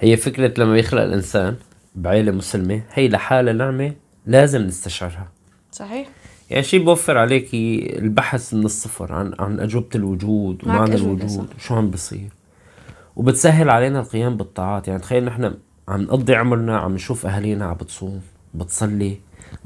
هي 0.00 0.16
فكرة 0.16 0.60
لما 0.60 0.78
يخلق 0.78 1.02
الإنسان 1.02 1.56
بعيلة 1.94 2.32
مسلمة 2.32 2.82
هي 2.92 3.08
لحالها 3.08 3.52
نعمة 3.52 3.92
لازم 4.26 4.62
نستشعرها. 4.62 5.28
صحيح. 5.72 6.08
يعني 6.50 6.62
شيء 6.62 6.84
بوفر 6.84 7.18
عليكي 7.18 7.96
البحث 7.98 8.54
من 8.54 8.64
الصفر 8.64 9.12
عن 9.12 9.34
عن 9.38 9.60
أجوبة 9.60 9.88
الوجود 9.94 10.64
ومعنى 10.64 10.94
الوجود. 10.94 11.48
وشو 11.56 11.74
عم 11.74 11.90
بصير. 11.90 12.28
وبتسهل 13.16 13.70
علينا 13.70 14.00
القيام 14.00 14.36
بالطاعات. 14.36 14.88
يعني 14.88 15.00
تخيل 15.00 15.24
نحن 15.24 15.54
عم 15.88 16.00
نقضي 16.02 16.34
عمرنا 16.34 16.78
عم 16.78 16.94
نشوف 16.94 17.26
أهالينا 17.26 17.64
عم 17.64 17.74
بتصوم 17.74 18.20
بتصلي 18.54 19.16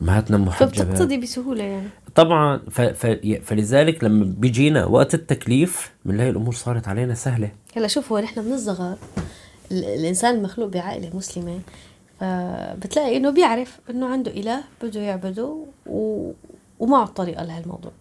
أمهاتنا 0.02 0.38
محجبات 0.38 0.74
فبتقتضي 0.74 1.16
بسهولة 1.16 1.64
يعني. 1.64 1.88
طبعا 2.14 2.60
ف... 2.70 2.80
ف... 2.80 3.06
فلذلك 3.44 4.04
لما 4.04 4.24
بيجينا 4.24 4.84
وقت 4.84 5.14
التكليف 5.14 5.92
بنلاقي 6.04 6.30
الأمور 6.30 6.54
صارت 6.54 6.88
علينا 6.88 7.14
سهلة. 7.14 7.50
هلا 7.76 7.86
شوف 7.88 8.12
هو 8.12 8.18
نحن 8.18 8.40
من 8.40 8.52
الصغر 8.52 8.92
ال- 8.92 8.98
الإنسان 9.74 10.34
المخلوق 10.34 10.68
بعائله 10.68 11.16
مسلمه 11.16 11.60
فبتلاقي 12.20 13.16
إنه 13.16 13.30
بيعرف 13.30 13.80
إنه 13.90 14.06
عنده 14.06 14.30
إله 14.30 14.64
بده 14.82 15.00
يعبده 15.00 15.64
و... 15.86 16.32
ومعه 16.78 17.06
طريقه 17.06 17.44
لهالموضوع. 17.44 17.92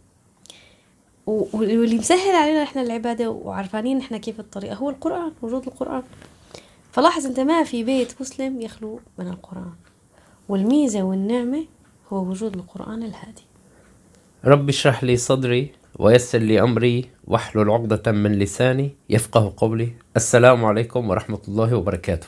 واللي 1.25 1.97
مسهل 1.97 2.35
علينا 2.35 2.63
نحن 2.63 2.79
العبادة 2.79 3.29
وعرفانين 3.29 3.97
نحن 3.97 4.17
كيف 4.17 4.39
الطريقة 4.39 4.75
هو 4.75 4.89
القرآن 4.89 5.31
وجود 5.41 5.67
القرآن. 5.67 6.03
فلاحظ 6.91 7.25
أنت 7.25 7.39
ما 7.39 7.63
في 7.63 7.83
بيت 7.83 8.21
مسلم 8.21 8.61
يخلو 8.61 8.99
من 9.19 9.27
القرآن. 9.27 9.73
والميزة 10.49 11.03
والنعمة 11.03 11.65
هو 12.13 12.17
وجود 12.17 12.55
القرآن 12.55 13.03
الهادي. 13.03 13.43
رب 14.45 14.69
اشرح 14.69 15.03
لي 15.03 15.17
صدري. 15.17 15.71
ويسر 15.99 16.37
لي 16.37 16.61
أمري 16.61 17.09
واحلل 17.27 17.69
عقدة 17.69 18.11
من 18.11 18.39
لساني 18.39 18.91
يفقه 19.09 19.53
قولي. 19.57 19.93
السلام 20.15 20.65
عليكم 20.65 21.09
ورحمة 21.09 21.39
الله 21.47 21.75
وبركاته. 21.75 22.27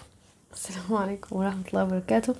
السلام 0.54 0.94
عليكم 1.02 1.36
ورحمة 1.36 1.64
الله 1.70 1.84
وبركاته. 1.84 2.36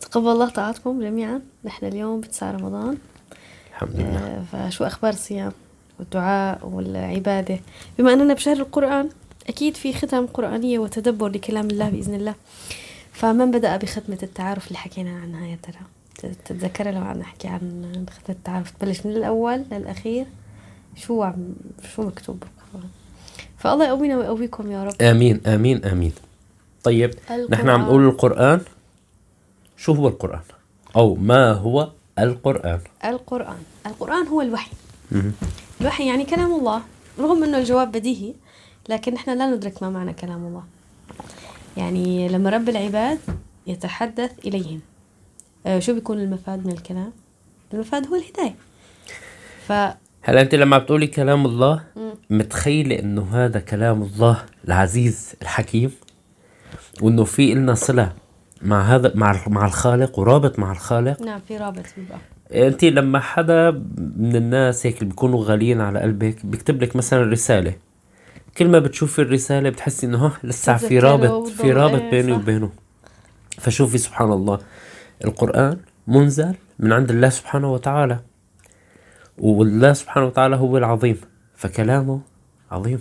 تقبل 0.00 0.28
الله 0.28 0.48
طاعتكم 0.50 1.00
جميعا. 1.00 1.40
نحن 1.64 1.86
اليوم 1.86 2.20
بتسعة 2.20 2.52
رمضان. 2.52 2.98
الحمد 3.70 3.96
لله. 3.96 4.44
آه، 4.52 4.68
فشو 4.68 4.84
أخبار 4.84 5.12
الصيام 5.12 5.52
والدعاء 5.98 6.66
والعبادة؟ 6.66 7.58
بما 7.98 8.12
أننا 8.12 8.34
بشهر 8.34 8.56
القرآن 8.56 9.08
أكيد 9.48 9.76
في 9.76 9.92
ختم 9.92 10.26
قرآنية 10.26 10.78
وتدبر 10.78 11.28
لكلام 11.28 11.66
الله 11.66 11.90
بإذن 11.90 12.14
الله. 12.14 12.34
فمن 13.12 13.50
بدأ 13.50 13.76
بختمة 13.76 14.18
التعارف 14.22 14.66
اللي 14.68 14.78
حكينا 14.78 15.20
عنها 15.20 15.46
يا 15.46 15.58
ترى؟ 15.62 15.80
ت- 16.18 16.36
تتذكرها 16.44 16.92
لو 16.92 17.00
عم 17.00 17.18
نحكي 17.18 17.48
عن 17.48 18.04
ختمة 18.10 18.36
التعارف؟ 18.36 18.70
تبلش 18.70 19.06
من 19.06 19.12
الأول 19.12 19.64
للأخير. 19.72 20.26
شو 20.98 21.22
عم 21.22 21.54
شو 21.94 22.02
مكتوب؟ 22.02 22.40
بالقرآن 22.40 22.90
فالله 23.58 23.86
يقوينا 23.86 24.16
ويقويكم 24.16 24.70
يا 24.72 24.84
رب. 24.84 25.02
آمين 25.02 25.40
آمين 25.46 25.84
آمين. 25.84 26.12
طيب 26.84 27.14
نحن 27.50 27.68
عم 27.68 27.82
نقول 27.82 28.08
القرآن. 28.08 28.60
شو 29.76 29.92
هو 29.92 30.08
القرآن؟ 30.08 30.40
أو 30.96 31.14
ما 31.14 31.52
هو 31.52 31.90
القرآن؟ 32.18 32.80
القرآن. 33.04 33.58
القرآن 33.86 34.26
هو 34.26 34.40
الوحي. 34.40 34.70
الوحي 35.80 36.08
يعني 36.08 36.24
كلام 36.24 36.52
الله 36.52 36.82
رغم 37.18 37.44
إنه 37.44 37.58
الجواب 37.58 37.92
بديهي 37.92 38.34
لكن 38.88 39.14
إحنا 39.14 39.32
لا 39.32 39.50
ندرك 39.50 39.82
ما 39.82 39.90
معنى 39.90 40.12
كلام 40.12 40.46
الله. 40.46 40.62
يعني 41.76 42.28
لما 42.28 42.50
رب 42.50 42.68
العباد 42.68 43.18
يتحدث 43.66 44.32
إليهم. 44.46 44.80
آه، 45.66 45.78
شو 45.78 45.94
بيكون 45.94 46.18
المفاد 46.18 46.66
من 46.66 46.72
الكلام؟ 46.72 47.12
المفاد 47.74 48.06
هو 48.06 48.14
الهداية. 48.14 48.54
ف 49.66 49.72
هلا 50.22 50.40
أنت 50.40 50.54
لما 50.54 50.78
بتقولي 50.78 51.06
كلام 51.06 51.46
الله 51.46 51.82
مم. 51.96 52.10
متخيلة 52.30 52.98
إنه 52.98 53.28
هذا 53.32 53.60
كلام 53.60 54.02
الله 54.02 54.44
العزيز 54.68 55.32
الحكيم؟ 55.42 55.90
وإنه 57.02 57.24
في 57.24 57.52
إلنا 57.52 57.74
صلة 57.74 58.12
مع 58.62 58.80
هذا 58.82 59.12
مع 59.14 59.40
مع 59.46 59.66
الخالق 59.66 60.18
ورابط 60.18 60.58
مع 60.58 60.72
الخالق؟ 60.72 61.22
نعم 61.22 61.40
في 61.48 61.56
رابط 61.56 61.84
بيبقى. 61.96 62.18
أنت 62.68 62.84
لما 62.84 63.20
حدا 63.20 63.70
من 64.16 64.36
الناس 64.36 64.86
هيك 64.86 64.94
اللي 64.98 65.08
بيكونوا 65.08 65.44
غاليين 65.44 65.80
على 65.80 66.00
قلبك 66.00 66.46
بيكتب 66.46 66.82
لك 66.82 66.96
مثلا 66.96 67.22
رسالة 67.22 67.74
كل 68.58 68.68
ما 68.68 68.78
بتشوفي 68.78 69.22
الرسالة 69.22 69.70
بتحسي 69.70 70.06
إنه 70.06 70.18
ها 70.26 70.32
لسه 70.44 70.76
في 70.76 70.98
رابط 70.98 71.46
في 71.48 71.72
رابط 71.72 72.02
بيني. 72.10 72.32
وبينه. 72.32 72.70
فشوفي 73.58 73.98
سبحان 73.98 74.32
الله 74.32 74.58
القرآن 75.24 75.76
منزل 76.06 76.54
من 76.78 76.92
عند 76.92 77.10
الله 77.10 77.28
سبحانه 77.28 77.72
وتعالى. 77.72 78.20
والله 79.40 79.92
سبحانه 79.92 80.26
وتعالى 80.26 80.56
هو 80.56 80.78
العظيم 80.78 81.20
فكلامه 81.56 82.20
عظيم. 82.70 83.00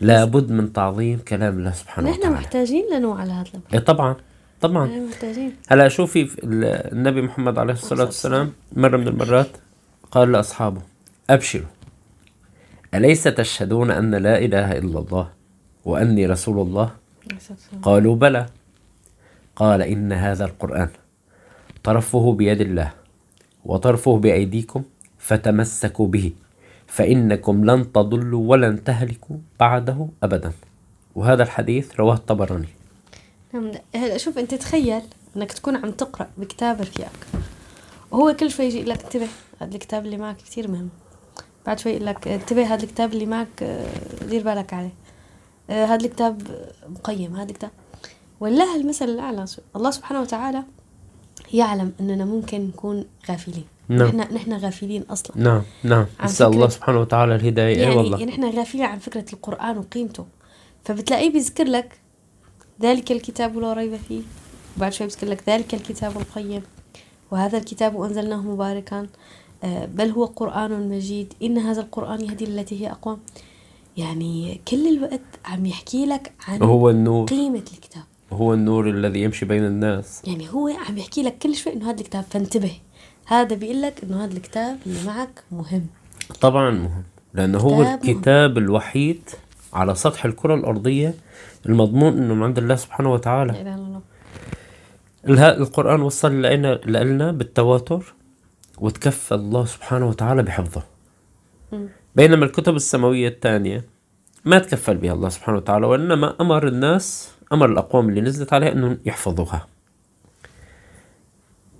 لابد 0.00 0.50
من 0.52 0.72
تعظيم 0.72 1.18
كلام 1.18 1.58
الله 1.58 1.70
سبحانه 1.72 2.10
نحن 2.10 2.18
وتعالى. 2.18 2.34
محتاجين 2.36 2.84
لنوع 2.92 3.20
على 3.20 3.32
هذا 3.32 3.48
الأمر. 3.48 3.64
إيه 3.74 3.78
طبعا 3.78 4.16
طبعا. 4.60 4.86
نحن 4.86 5.06
محتاجين. 5.08 5.52
هلا 5.68 5.88
شوفي 5.88 6.24
في 6.26 6.38
ال- 6.44 6.64
النبي 6.92 7.22
محمد 7.22 7.58
عليه 7.58 7.72
الصلاة 7.72 8.04
والسلام 8.04 8.52
مرة 8.76 8.96
من 8.96 9.08
المرات 9.08 9.48
قال 10.10 10.32
لأصحابه 10.32 10.80
أبشروا. 11.30 11.66
أليس 12.94 13.22
تشهدون 13.24 13.90
أن 13.90 14.14
لا 14.14 14.38
إله 14.38 14.78
إلا 14.78 14.98
الله 14.98 15.28
وأني 15.84 16.26
رسول 16.26 16.66
الله؟ 16.66 16.90
قالوا 17.82 18.16
بلى. 18.16 18.46
قال 19.56 19.82
إن 19.82 20.12
هذا 20.12 20.44
القرآن 20.44 20.88
طرفه 21.82 22.32
بيد 22.32 22.60
الله 22.60 22.92
وطرفه 23.64 24.18
بأيديكم 24.18 24.82
فتمسكوا 25.22 26.06
به 26.06 26.32
فإنكم 26.86 27.64
لن 27.64 27.92
تضلوا 27.92 28.50
ولن 28.50 28.84
تهلكوا 28.84 29.36
بعده 29.60 30.08
أبدا. 30.22 30.52
وهذا 31.14 31.42
الحديث 31.42 32.00
رواه 32.00 32.14
الطبراني. 32.14 32.68
نعم 33.54 33.70
هلا 33.94 34.16
شوف 34.18 34.38
أنت 34.38 34.54
تخيل 34.54 35.02
إنك 35.36 35.52
تكون 35.52 35.76
عم 35.76 35.90
تقرأ 35.90 36.28
بكتاب 36.38 36.80
رفيقك 36.80 37.26
وهو 38.10 38.36
كل 38.36 38.50
شوي 38.50 38.66
يجي 38.66 38.82
لك 38.82 39.04
انتبه 39.04 39.28
هذا 39.60 39.74
الكتاب 39.74 40.04
اللي 40.04 40.16
معك 40.16 40.36
كتير 40.36 40.70
مهم. 40.70 40.88
بعد 41.66 41.78
شوي 41.78 41.92
يقول 41.92 42.06
لك 42.06 42.28
انتبه 42.28 42.74
هذا 42.74 42.82
الكتاب 42.82 43.12
اللي 43.12 43.26
معك 43.26 43.62
آه، 43.62 43.86
دير 44.28 44.42
بالك 44.42 44.74
عليه. 44.74 44.94
آه، 45.70 45.84
هذا 45.84 46.06
الكتاب 46.06 46.42
مقيم 46.88 47.36
هذا 47.36 47.50
الكتاب. 47.50 47.70
والله 48.40 48.76
المثل 48.76 49.04
الأعلى 49.04 49.44
الله 49.76 49.90
سبحانه 49.90 50.20
وتعالى 50.20 50.62
يعلم 51.52 51.92
أننا 52.00 52.24
ممكن 52.24 52.66
نكون 52.66 53.04
غافلين. 53.30 53.71
نعم. 53.88 54.16
نحن 54.16 54.34
نحن 54.34 54.52
غافلين 54.52 55.02
أصلا. 55.02 55.38
نعم 55.38 55.62
نعم. 55.84 56.06
عن 56.20 56.26
نسأل 56.26 56.46
الله 56.46 56.68
سبحانه 56.68 57.00
وتعالى 57.00 57.34
الهداية. 57.34 57.78
يعني 57.78 57.92
أي 57.92 57.96
والله. 57.96 58.18
يعني 58.18 58.32
إحنا 58.32 58.50
غافلين 58.50 58.84
عن 58.84 58.98
فكرة 58.98 59.24
القرآن 59.32 59.78
وقيمته. 59.78 60.26
فبتلاقيه 60.84 61.32
بيذكر 61.32 61.64
لك 61.64 61.98
ذلك 62.82 63.12
الكتاب 63.12 63.58
لا 63.58 63.72
ريب 63.72 63.96
فيه. 64.08 64.22
وبعد 64.76 64.92
شوي 64.92 65.06
بيذكر 65.06 65.26
لك 65.26 65.42
ذلك 65.48 65.74
الكتاب 65.74 66.16
القيم. 66.16 66.62
وهذا 67.30 67.58
الكتاب 67.58 68.02
أنزلناه 68.02 68.42
مباركا. 68.42 69.06
آه، 69.64 69.86
بل 69.86 70.10
هو 70.10 70.24
قرآن 70.24 70.88
مجيد. 70.88 71.32
إن 71.42 71.58
هذا 71.58 71.80
القرآن 71.80 72.20
يهدي 72.20 72.44
للتي 72.46 72.80
هي 72.80 72.90
أقوم 72.90 73.18
يعني 73.96 74.60
كل 74.68 74.88
الوقت 74.96 75.20
عم 75.44 75.66
يحكي 75.66 76.06
لك 76.06 76.32
عن 76.48 76.62
هو 76.62 76.90
النور. 76.90 77.26
قيمة 77.26 77.64
الكتاب. 77.74 78.04
هو 78.32 78.54
النور 78.54 78.90
الذي 78.90 79.22
يمشي 79.22 79.44
بين 79.44 79.64
الناس. 79.64 80.22
يعني 80.24 80.48
هو 80.52 80.68
عم 80.68 80.98
يحكي 80.98 81.22
لك 81.22 81.38
كل 81.38 81.54
شوي 81.54 81.72
إنه 81.72 81.90
هذا 81.90 82.00
الكتاب. 82.00 82.24
فانتبه. 82.30 82.72
هذا 83.32 83.56
بيقول 83.56 83.82
لك 83.82 83.94
إنه 84.02 84.24
هذا 84.24 84.32
الكتاب 84.32 84.78
اللي 84.86 84.98
معك 85.06 85.42
مهم. 85.52 85.86
طبعا 86.40 86.70
مهم 86.70 87.02
لأنه 87.34 87.58
هو 87.58 87.70
كتاب 87.70 87.86
مهم. 87.86 87.94
الكتاب 87.94 88.58
الوحيد 88.58 89.20
على 89.72 89.94
سطح 89.94 90.24
الكرة 90.24 90.54
الأرضية 90.54 91.14
المضمون 91.66 92.12
أنه 92.18 92.34
من 92.34 92.42
عند 92.42 92.58
الله 92.58 92.74
سبحانه 92.74 93.12
وتعالى. 93.12 93.52
لا 95.24 95.56
القرآن 95.56 96.02
وصل 96.02 96.42
لنا 96.42 96.80
لنا 96.86 97.32
بالتواتر 97.32 98.14
وتكفى 98.78 99.34
الله 99.34 99.64
سبحانه 99.64 100.08
وتعالى 100.08 100.42
بحفظه. 100.42 100.82
مم. 101.72 101.88
بينما 102.16 102.44
الكتب 102.44 102.76
السماوية 102.76 103.28
الثانية 103.28 103.84
ما 104.44 104.58
تكفل 104.58 104.96
بها 104.96 105.12
الله 105.12 105.28
سبحانه 105.28 105.58
وتعالى 105.58 105.86
وإنما 105.86 106.36
أمر 106.40 106.68
الناس 106.68 107.30
أمر 107.52 107.66
الأقوام 107.66 108.08
اللي 108.08 108.20
نزلت 108.20 108.52
عليها 108.52 108.72
أنهم 108.72 108.98
يحفظوها. 109.04 109.66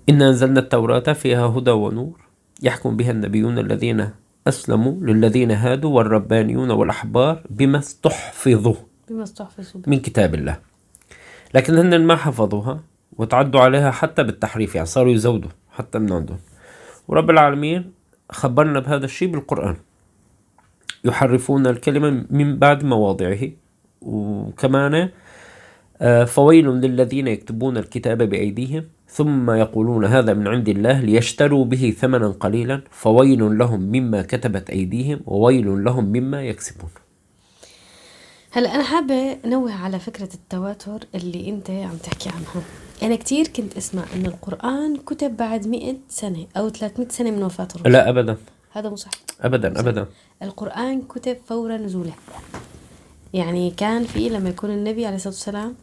إنا 0.08 0.28
أنزلنا 0.28 0.60
التوراة 0.60 1.12
فيها 1.12 1.46
هدى 1.46 1.70
ونور 1.70 2.20
يحكم 2.62 2.96
بها 2.96 3.10
النبيون 3.10 3.58
الذين 3.58 4.10
أسلموا 4.46 4.92
للذين 5.00 5.50
هادوا 5.50 5.90
والربانيون 5.90 6.70
والأحبار 6.70 7.42
بما 7.50 7.78
استحفظوا. 7.78 8.74
بما 9.10 9.22
استحفظوا. 9.22 9.80
من 9.86 9.98
كتاب 9.98 10.34
الله. 10.34 10.58
لكن 11.54 11.78
هن 11.78 12.04
ما 12.04 12.16
حفظوها 12.16 12.80
وتعدوا 13.18 13.60
عليها 13.60 13.90
حتى 13.90 14.22
بالتحريف 14.22 14.74
يعني 14.74 14.86
صاروا 14.86 15.12
يزودوا 15.12 15.50
حتى 15.70 15.98
من 15.98 16.12
عندهم. 16.12 16.38
ورب 17.08 17.30
العالمين 17.30 17.92
خبرنا 18.30 18.80
بهذا 18.80 19.04
الشيء 19.04 19.28
بالقرآن. 19.28 19.76
يحرفون 21.04 21.66
الكلمة 21.66 22.26
من 22.30 22.58
بعد 22.58 22.84
مواضعه. 22.84 23.50
وكمان 24.02 25.08
آه، 26.00 26.24
فويل 26.24 26.66
للذين 26.68 27.28
يكتبون 27.28 27.76
الكتاب 27.76 28.22
بأيديهم. 28.22 28.84
ثم 29.12 29.50
يقولون 29.50 30.04
هذا 30.04 30.34
من 30.34 30.48
عند 30.48 30.68
الله 30.68 31.00
ليشتروا 31.00 31.64
به 31.64 31.94
ثمنا 31.98 32.28
قليلا 32.28 32.82
فويل 32.90 33.58
لهم 33.58 33.80
مما 33.80 34.22
كتبت 34.22 34.70
أيديهم 34.70 35.20
وويل 35.26 35.84
لهم 35.84 36.04
مما 36.04 36.42
يكسبون. 36.42 36.90
هلا 38.50 38.74
أنا 38.74 38.82
حابة 38.82 39.38
أنوه 39.44 39.72
على 39.72 39.98
فكرة 39.98 40.28
التواتر 40.34 41.06
اللي 41.14 41.48
أنت 41.48 41.70
عم 41.70 41.96
تحكي 41.96 42.28
عنها. 42.28 42.64
أنا 43.02 43.16
كتير 43.16 43.46
كنت 43.46 43.76
أسمع 43.76 44.02
إنه 44.14 44.28
القرآن 44.28 44.96
كتب 44.96 45.36
بعد 45.36 45.66
100 45.66 45.94
سنة 46.08 46.46
أو 46.56 46.68
300 46.68 47.08
سنة 47.08 47.30
من 47.30 47.42
وفاة 47.42 47.68
الرسول. 47.74 47.92
لا 47.92 48.08
ابدا. 48.08 48.36
هذا 48.72 48.88
مو 48.88 48.96
صحيح. 48.96 49.14
ابدا 49.40 49.80
ابدا. 49.80 50.06
القرآن 50.42 51.02
كتب 51.02 51.36
فور 51.46 51.72
نزوله. 51.72 52.12
يعني 53.34 53.70
كان 53.70 54.04
في 54.04 54.28
لما 54.28 54.48
يكون 54.48 54.70
النبي 54.70 55.06
عليه 55.06 55.16
الصلاة 55.16 55.34
والسلام 55.34 55.74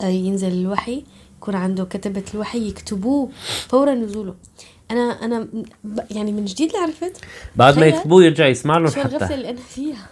آه، 0.00 0.04
ينزل 0.04 0.52
الوحي 0.52 1.04
يكون 1.40 1.54
عنده 1.54 1.84
كتبة 1.84 2.22
الوحي 2.34 2.68
يكتبوه 2.68 3.28
فور 3.68 3.90
نزوله. 3.90 4.34
أنا 4.90 5.46
ب- 5.84 6.00
يعني 6.10 6.32
من 6.32 6.44
جديد 6.44 6.68
اللي 6.74 6.78
عرفت. 6.82 7.20
بعد 7.56 7.78
ما 7.78 7.86
يكتبوه 7.86 8.24
يرجع 8.24 8.46
يسمع 8.46 8.78
لهم 8.78 8.86
شو 8.90 9.00
الغفلة 9.00 9.24
حتى 9.26 9.34
اللي 9.34 9.50
أنا 9.50 9.58
فيها؟ 9.60 10.06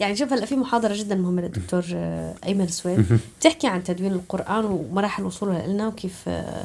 يعني 0.00 0.16
شوف 0.16 0.32
هلا 0.32 0.46
في 0.46 0.56
محاضرة 0.56 0.94
جدا 0.96 1.14
مهمة 1.14 1.42
للدكتور 1.42 1.82
آه، 1.94 2.34
أيمن 2.46 2.66
سويد 2.68 3.20
بتحكي 3.40 3.66
عن 3.66 3.84
تدوين 3.84 4.12
القرآن 4.12 4.64
ومراحل 4.64 5.24
وصوله 5.24 5.66
لنا 5.66 5.88
وكيف 5.88 6.22
آه، 6.28 6.64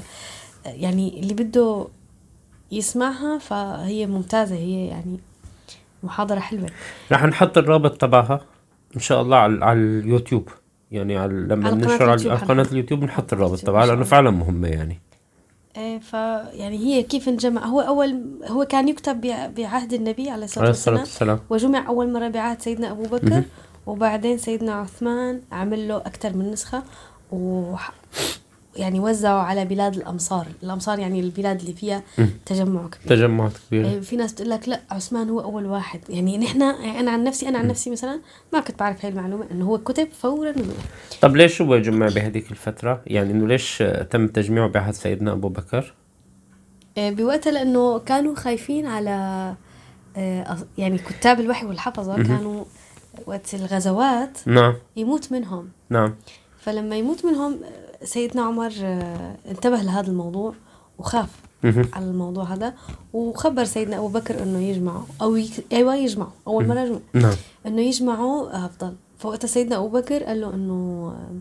يعني 0.65 1.19
اللي 1.19 1.33
بده 1.33 1.87
يسمعها 2.71 3.37
فهي 3.37 4.05
ممتازة. 4.07 4.55
هي 4.55 4.87
يعني 4.87 5.19
محاضرة 6.03 6.39
حلوة. 6.39 6.69
رح 7.11 7.23
نحط 7.25 7.57
الرابط 7.57 8.01
تبعها 8.01 8.41
إن 8.95 8.99
شاء 9.01 9.21
الله 9.21 9.37
على 9.37 9.79
اليوتيوب. 9.79 10.49
يعني 10.91 11.17
على 11.17 11.33
لما 11.33 11.67
على 11.67 11.75
ننشر 11.75 12.09
على 12.09 12.11
قناة. 12.23 12.63
اليوتيوب 12.71 13.03
نحط 13.03 13.33
الرابط 13.33 13.55
شاء 13.59 13.65
لأنه. 13.95 14.03
فعلا 14.03 14.31
مهمة 14.31 14.67
يعني. 14.67 14.99
إيه 15.77 15.99
ف 15.99 16.13
يعني 16.53 16.77
هي 16.77 17.03
كيف 17.03 17.29
انجمع 17.29 17.65
هو 17.65 17.81
اول 17.81 18.23
هو 18.47 18.65
كان 18.65 18.87
يكتب 18.87 19.21
بع- 19.21 19.57
بعهد 19.59 19.93
النبي 19.93 20.29
عليه 20.29 20.43
الصلاة 20.45 20.67
والسلام. 20.67 20.99
والسلام. 20.99 21.39
وجمع 21.49 21.87
أول 21.87 22.13
مره 22.13 22.27
بعهد 22.27 22.61
سيدنا 22.61 22.91
أبو 22.91 23.03
بكر 23.03 23.43
وبعدين 23.85 24.37
سيدنا 24.37 24.73
عثمان 24.73 25.41
عمل 25.51 25.87
له 25.87 25.97
أكثر 25.97 26.37
من 26.37 26.51
نسخة. 26.51 26.83
و 27.31 27.73
يعني 28.75 28.99
وزعوا 28.99 29.39
على 29.41 29.65
بلاد 29.65 29.95
الأمصار. 29.95 30.47
الأمصار 30.63 30.99
يعني 30.99 31.19
البلاد 31.19 31.59
اللي 31.59 31.73
فيها 31.73 32.03
تجمع 32.45 32.87
كبير. 32.87 33.17
تجمعات 33.17 33.51
كبيره 33.67 33.87
إيه، 33.87 33.99
في 33.99 34.15
ناس 34.15 34.35
تقول 34.35 34.49
لك 34.49 34.69
لا 34.69 34.81
عثمان 34.91 35.29
هو 35.29 35.39
أول 35.41 35.65
واحد. 35.65 35.99
يعني 36.09 36.37
نحن 36.37 36.61
أنا 36.61 37.11
عن 37.11 37.23
نفسي 37.23 37.47
أنا 37.49 37.59
عن 37.59 37.67
نفسي 37.67 37.89
مثلا 37.89 38.19
ما 38.53 38.59
كنت 38.59 38.79
بعرف 38.79 39.05
هاي 39.05 39.11
المعلومة 39.11 39.45
إنه 39.51 39.65
هو 39.65 39.77
كتب 39.77 40.07
فورا 40.11 40.53
طب 41.21 41.35
ليش 41.35 41.61
هو 41.61 41.77
جمع 41.77 42.05
بهذيك 42.07 42.51
الفترة؟ 42.51 43.01
يعني 43.07 43.31
إنه 43.31 43.47
ليش 43.47 43.83
تم 44.09 44.27
تجميعه 44.27 44.67
بعهد 44.67 44.93
سيدنا 44.93 45.31
أبو 45.31 45.49
بكر؟ 45.49 45.93
آه، 46.97 47.09
بوقتها 47.09 47.51
لأنه 47.51 47.99
كانوا 47.99 48.35
خايفين 48.35 48.85
على 48.85 49.53
أص- 50.47 50.63
يعني 50.77 50.97
كتاب 50.97 51.39
الوحي 51.39 51.65
والحفظة 51.65 52.15
كانوا 52.15 52.63
وقت 53.25 53.53
الغزوات 53.53 54.37
نعم. 54.45 54.73
يموت 54.95 55.31
منهم. 55.31 55.69
نعم. 55.89 56.15
فلما 56.59 56.95
يموت 56.95 57.25
منهم 57.25 57.59
سيدنا 58.03 58.41
عمر 58.41 58.71
آه، 58.83 59.35
انتبه 59.51 59.77
لهذا 59.81 60.07
الموضوع 60.07 60.53
وخاف. 60.99 61.29
على 61.93 62.05
الموضوع 62.05 62.43
هذا 62.43 62.73
وخبر 63.13 63.63
سيدنا 63.63 63.97
أبو 63.97 64.07
بكر 64.07 64.43
إنه 64.43 64.59
يجمعوا 64.59 65.03
أو. 65.21 65.39
أيوه 65.71 65.95
يجمعوا 65.95 66.31
أول 66.47 66.67
مره 66.67 66.79
يجمعوا 66.79 66.99
نعم. 67.13 67.33
إنه 67.67 67.81
يجمعوا 67.81 68.65
أفضل. 68.65 68.93
فوقتها 69.17 69.47
سيدنا 69.47 69.75
أبو 69.77 69.87
بكر 69.87 70.23
قال 70.23 70.41
له 70.41 70.53
إنه 70.53 70.73
آه، 71.15 71.35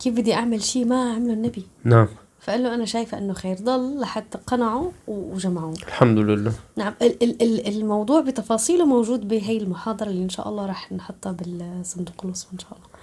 كيف 0.00 0.14
بدي 0.14 0.34
أعمل 0.34 0.62
شيء 0.62 0.84
ما 0.84 1.12
عمله 1.12 1.32
النبي؟ 1.32 1.66
نعم. 1.84 2.08
فقال 2.40 2.62
له 2.62 2.74
أنا 2.74 2.84
شايفة 2.84 3.18
إنه 3.18 3.32
خير 3.32 3.56
ضل 3.62 4.00
لحتى 4.00 4.38
قنعوا 4.46 4.90
و- 5.08 5.32
وجمعوا 5.34 5.72
الحمد 5.72 6.18
لله. 6.18 6.52
نعم. 6.76 6.94
ال- 7.02 7.22
ال- 7.22 7.42
ال- 7.42 7.66
الموضوع 7.76 8.20
بتفاصيله 8.20 8.84
موجود 8.86 9.28
بهي 9.28 9.56
المحاضرة 9.58 10.08
اللي 10.08 10.22
إن 10.24 10.28
شاء 10.28 10.48
الله 10.48 10.66
راح 10.66 10.92
نحطها 10.92 11.32
بالصندوق 11.32 12.14
الوصف 12.24 12.46
إن 12.52 12.58
شاء 12.58 12.70
الله. 12.72 12.95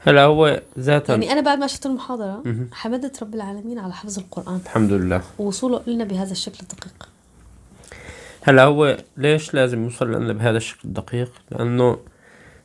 هلا 0.00 0.24
هو 0.24 0.62
ذاتا. 0.78 1.12
يعني 1.12 1.32
أنا 1.32 1.40
بعد 1.40 1.58
ما 1.58 1.66
شفت 1.66 1.86
المحاضرة 1.86 2.42
حمدت 2.72 3.22
رب 3.22 3.34
العالمين 3.34 3.78
على 3.78 3.92
حفظ 3.92 4.18
القرآن. 4.18 4.60
الحمد 4.64 4.92
لله. 4.92 5.22
ووصوله 5.38 5.82
لنا 5.86 6.04
بهذا 6.04 6.32
الشكل 6.32 6.58
الدقيق. 6.62 7.08
هلا 8.42 8.64
هو 8.64 8.96
ليش 9.16 9.54
لازم 9.54 9.84
يوصل 9.84 10.12
لنا 10.12 10.32
بهذا 10.32 10.56
الشكل 10.56 10.80
الدقيق؟ 10.84 11.32
لأنه 11.50 11.98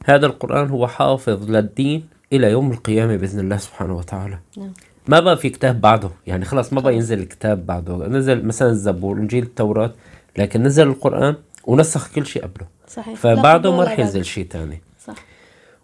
هذا 0.06 0.26
القرآن 0.26 0.70
هو 0.70 0.88
حافظ 0.88 1.52
للدين 1.52 2.08
إلى 2.34 2.52
يوم 2.52 2.72
القيامة 2.72 3.16
بإذن 3.16 3.40
الله 3.40 3.58
سبحانه 3.58 3.98
وتعالى. 3.98 4.40
نعم. 4.58 4.74
ما 5.08 5.20
بقى 5.20 5.38
في 5.38 5.50
كتاب 5.50 5.82
بعده. 5.82 6.10
يعني 6.28 6.46
خلاص 6.46 6.74
ما 6.74 6.82
بقى 6.82 6.96
ينزل 6.96 7.20
الكتاب 7.20 7.66
بعده. 7.66 8.08
نزل 8.08 8.46
مثلا 8.46 8.70
الزبور 8.70 9.16
الإنجيل 9.16 9.44
التوراة 9.44 9.92
لكن 10.38 10.64
نزل 10.64 10.88
القرآن 10.88 11.36
ونسخ 11.66 12.14
كل 12.14 12.26
شيء 12.26 12.44
قبله. 12.44 12.68
صحيح. 12.88 13.20
فبعده 13.20 13.78
ما 13.78 13.84
رح 13.84 14.00
ينزل. 14.00 14.26
شيء 14.26 14.48
تاني. 14.48 14.76
صح 14.76 14.93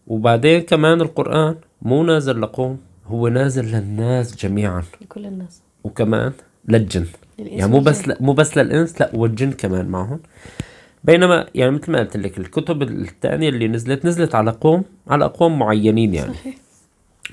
وبعدين 0.09 0.61
كمان 0.61 1.01
القرآن 1.01 1.55
مو 1.81 2.03
نازل 2.03 2.41
لقوم 2.41 2.79
هو 3.07 3.27
نازل 3.27 3.65
للناس 3.65 4.35
جميعا. 4.35 4.83
لكل 5.01 5.25
الناس. 5.25 5.61
وكمان 5.83 6.31
للجن. 6.67 7.05
للإنس 7.39 7.59
يعني 7.59 7.71
مو 7.71 7.79
بس. 7.79 8.01
مو 8.19 8.33
بس 8.33 8.57
للإنس 8.57 9.01
لا 9.01 9.09
والجن 9.13 9.51
كمان 9.51 9.85
معهم. 9.85 10.19
بينما 11.03 11.47
يعني 11.55 11.71
مثل 11.71 11.91
ما 11.91 11.99
قلت 11.99 12.17
لك 12.17 12.37
الكتب 12.37 12.81
الثانية 12.81 13.49
اللي 13.49 13.67
نزلت 13.67 14.05
نزلت 14.05 14.35
على 14.35 14.51
قوم 14.51 14.83
على 15.07 15.25
أقوام 15.25 15.59
معينين 15.59 16.13
يعني. 16.13 16.33
صحيح. 16.33 16.55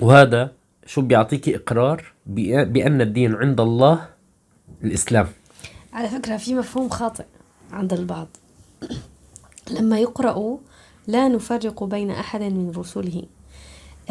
وهذا 0.00 0.50
شو 0.86 1.00
بيعطيكي 1.02 1.56
إقرار 1.56 2.02
بأ- 2.26 2.62
بأن 2.62 3.00
الدين 3.00 3.34
عند 3.34 3.60
الله 3.60 4.08
الإسلام. 4.84 5.26
على 5.92 6.08
فكرة 6.08 6.36
في 6.36 6.54
مفهوم 6.54 6.88
خاطئ 6.88 7.24
عند 7.72 7.92
البعض. 7.92 8.28
لما 9.70 9.98
يقرأوا 9.98 10.58
لا 11.06 11.28
نفرق 11.28 11.84
بين 11.84 12.10
أحد 12.10 12.42
من 12.42 12.72
رسله 12.76 13.22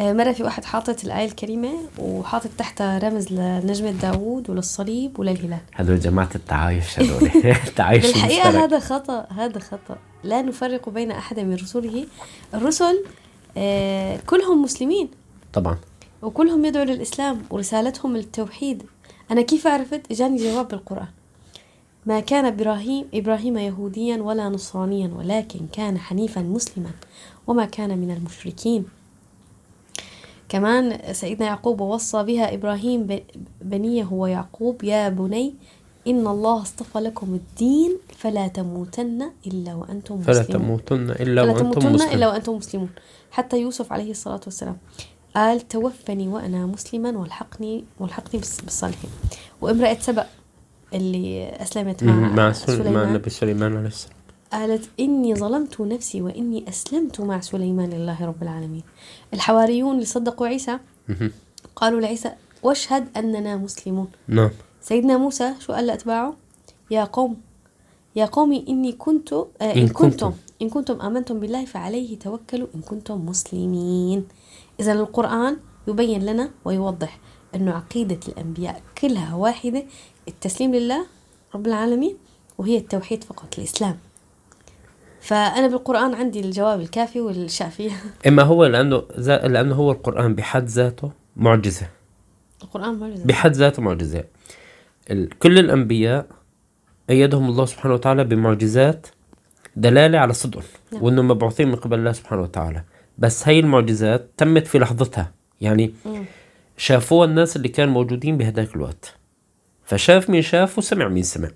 آه، 0.00 0.12
مرة 0.12 0.32
في 0.32 0.42
واحد 0.42 0.64
حاطط 0.64 1.04
الآية 1.04 1.24
الكريمة 1.24 1.72
وحاطط 1.98 2.50
تحتها 2.58 2.98
رمز 2.98 3.32
لنجمة 3.32 3.90
داوود 3.90 4.50
وللصليب 4.50 5.18
وللهلال. 5.18 5.58
هدول 5.74 6.00
جماعة 6.00 6.28
التعايش 6.34 6.84
هدول 7.00 7.30
التعايش 7.66 8.06
بالحقيقة. 8.06 8.64
هذا 8.64 8.78
خطأ 8.78 9.26
هذا 9.30 9.58
خطأ. 9.58 9.96
لا 10.24 10.42
نفرق 10.42 10.88
بين 10.88 11.10
أحد 11.10 11.40
من 11.40 11.54
رسله 11.54 12.06
الرسل 12.54 13.04
آه، 13.56 14.20
كلهم 14.26 14.62
مسلمين. 14.62 15.08
طبعا. 15.52 15.78
وكلهم 16.22 16.64
يدعوا 16.64 16.84
للإسلام 16.84 17.42
ورسالتهم 17.50 18.16
التوحيد 18.16 18.82
أنا 19.30 19.42
كيف 19.42 19.66
عرفت؟ 19.66 20.00
إجاني 20.10 20.36
جواب 20.36 20.68
بالقرآن. 20.68 21.08
ما 22.06 22.20
كان 22.20 22.44
إبراهيم 22.44 23.04
إبراهيم 23.14 23.56
يهوديا 23.58 24.16
ولا 24.16 24.48
نصرانيا 24.48 25.10
ولكن 25.18 25.60
كان 25.72 25.98
حنيفا 25.98 26.40
مسلما 26.40 26.90
وما 27.46 27.64
كان 27.64 27.98
من 27.98 28.10
المشركين. 28.10 28.84
كمان 30.48 30.98
سيدنا 31.12 31.46
يعقوب 31.46 31.80
وصى 31.80 32.22
بها 32.22 32.54
إبراهيم 32.54 33.20
بنيه 33.60 34.08
ويعقوب 34.12 34.84
يا 34.84 35.08
بني 35.08 35.54
إن 36.06 36.26
الله 36.26 36.62
اصطفى 36.62 36.98
لكم 36.98 37.34
الدين 37.34 37.96
فلا 38.18 38.48
تموتن 38.48 39.30
إلا 39.46 39.74
وأنتم 39.74 40.20
فلا 40.22 40.40
مسلمون. 40.40 40.66
تموتن 40.66 41.10
إلا 41.10 41.42
فلا 41.42 41.52
وأنتم 41.52 41.70
تموتن 41.70 41.92
مسلمون. 41.92 42.14
إلا 42.14 42.28
وأنتم 42.28 42.56
مسلمون. 42.56 42.88
حتى 43.30 43.60
يوسف 43.60 43.92
عليه 43.92 44.10
الصلاة 44.10 44.40
والسلام 44.44 44.76
قال 45.34 45.68
توفني 45.68 46.28
وأنا 46.28 46.66
مسلما 46.66 47.18
والحقني 47.18 47.84
والحقني 48.00 48.40
بالص- 48.40 48.64
بالصالحين. 48.64 49.10
وامرأة 49.60 49.96
سبأ 50.00 50.26
اللي 50.96 51.48
أسلمت 51.48 52.04
مع, 52.04 52.12
مع, 52.14 52.28
مع 52.32 52.52
سل- 52.52 52.72
مع 52.78 52.82
سليمان. 52.84 53.08
النبي 53.08 53.30
سليمان 53.30 53.76
عليه 53.76 53.86
السلام. 53.86 54.16
قالت 54.52 54.88
إني 55.00 55.34
ظلمت 55.34 55.80
نفسي 55.80 56.22
وإني 56.22 56.68
أسلمت 56.68 57.20
مع 57.20 57.40
سليمان 57.40 57.90
لله 57.90 58.24
رب 58.26 58.42
العالمين. 58.42 58.82
الحواريون 59.34 59.94
اللي 59.94 60.04
صدقوا 60.04 60.46
عيسى. 60.46 60.78
قالوا 61.76 62.00
لعيسى 62.00 62.32
واشهد 62.62 63.08
أننا 63.16 63.56
مسلمون. 63.56 64.08
نعم. 64.28 64.50
سيدنا 64.80 65.16
موسى 65.16 65.54
شو 65.60 65.72
قال 65.72 65.86
لأتباعه؟ 65.86 66.34
يا 66.90 67.04
قوم 67.04 67.36
يا 68.16 68.24
قوم 68.24 68.64
إني 68.68 68.92
كنت 68.92 69.32
آه 69.32 69.46
إن, 69.60 69.88
كنتم. 69.88 70.32
إن 70.62 70.68
كنتم 70.68 71.00
آمنتم 71.00 71.40
بالله 71.40 71.64
فعليه 71.64 72.18
توكلوا 72.18 72.66
إن 72.74 72.80
كنتم 72.80 73.26
مسلمين. 73.26 74.24
إذا 74.80 74.92
القرآن 74.92 75.56
يبين 75.88 76.26
لنا 76.26 76.50
ويوضح 76.64 77.18
أنه 77.54 77.72
عقيدة 77.72 78.20
الأنبياء 78.28 78.82
كلها 79.00 79.34
واحدة 79.34 79.82
التسليم 80.28 80.74
لله 80.74 81.06
رب 81.54 81.66
العالمين 81.66 82.16
وهي 82.58 82.76
التوحيد 82.76 83.24
فقط 83.24 83.58
الإسلام. 83.58 83.98
فأنا 85.20 85.66
بالقرآن 85.66 86.14
عندي 86.14 86.40
الجواب 86.40 86.80
الكافي 86.80 87.20
والشافي. 87.20 87.90
إما 88.28 88.42
هو 88.42 88.64
لأنه 88.66 89.02
ذا- 89.18 89.48
لأنه 89.48 89.74
هو 89.74 89.92
القرآن 89.92 90.34
بحد 90.34 90.64
ذاته 90.66 91.10
معجزة. 91.36 91.86
القرآن 92.62 92.98
معجزة. 92.98 93.24
بحد 93.24 93.52
ذاته 93.52 93.82
معجزة. 93.82 94.24
كل 95.38 95.58
الأنبياء 95.58 96.26
أيدهم 97.10 97.48
الله 97.48 97.64
سبحانه 97.66 97.94
وتعالى 97.94 98.24
بمعجزات 98.24 99.06
دلالة 99.76 100.18
على 100.18 100.32
صدقهم 100.32 100.64
نعم. 100.92 101.02
وأنهم 101.02 101.28
مبعوثين 101.28 101.68
من 101.68 101.76
قبل 101.76 101.98
الله 101.98 102.12
سبحانه 102.12 102.42
وتعالى. 102.42 102.82
بس 103.18 103.48
هاي 103.48 103.60
المعجزات 103.60 104.30
تمت 104.36 104.66
في 104.66 104.78
لحظتها. 104.78 105.32
يعني 105.60 105.94
مم. 106.06 106.24
شافوها 106.76 107.26
الناس 107.28 107.56
اللي 107.56 107.68
كانوا 107.68 107.92
موجودين 107.94 108.38
بهداك 108.38 108.76
الوقت. 108.76 109.15
فشاف 109.86 110.30
مين 110.30 110.42
شاف 110.42 110.78
وسمع 110.78 111.08
مين 111.08 111.22
سمع. 111.22 111.48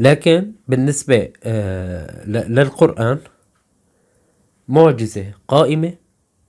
لكن 0.00 0.52
بالنسبة 0.68 1.28
آه 1.44 2.26
للقرآن 2.26 3.18
معجزة 4.68 5.26
قائمة 5.48 5.92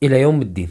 إلى 0.03 0.21
يوم 0.21 0.41
الدين. 0.41 0.69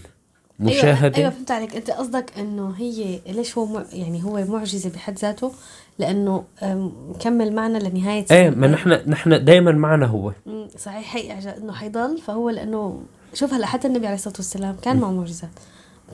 مشاهدة. 0.61 1.19
أيوه 1.19 1.31
فهمت 1.31 1.51
عليك. 1.51 1.77
أنت 1.77 1.91
قصدك 1.91 2.39
إنه 2.39 2.71
هي 2.71 3.21
ليش 3.27 3.59
هو 3.59 3.67
مع 3.67 3.85
يعني 3.93 4.25
هو 4.25 4.45
معجزة 4.45 4.91
بحد 4.91 5.19
ذاته؟ 5.19 5.53
لأنه 5.99 6.45
أم، 6.63 7.13
كمل 7.21 7.55
معنا 7.55 7.79
لنهاية 7.79 8.27
إيه 8.31 8.51
ما 8.51 8.67
نحن 8.67 8.91
نحن 9.07 9.45
دائما 9.45 9.73
معنا 9.73 10.07
هو. 10.07 10.33
صحيح 10.79 11.17
هي 11.17 11.57
إنه 11.57 11.73
حيضل 11.73 12.21
فهو 12.21 12.51
لأنه 12.51 13.03
شوف 13.35 13.55
هلا 13.55 13.67
حتى 13.67 13.89
النبي 13.89 14.07
عليه 14.07 14.17
الصلاة 14.17 14.37
والسلام 14.37 14.77
كان 14.83 14.97
معه 14.97 15.11
معجزات. 15.11 15.51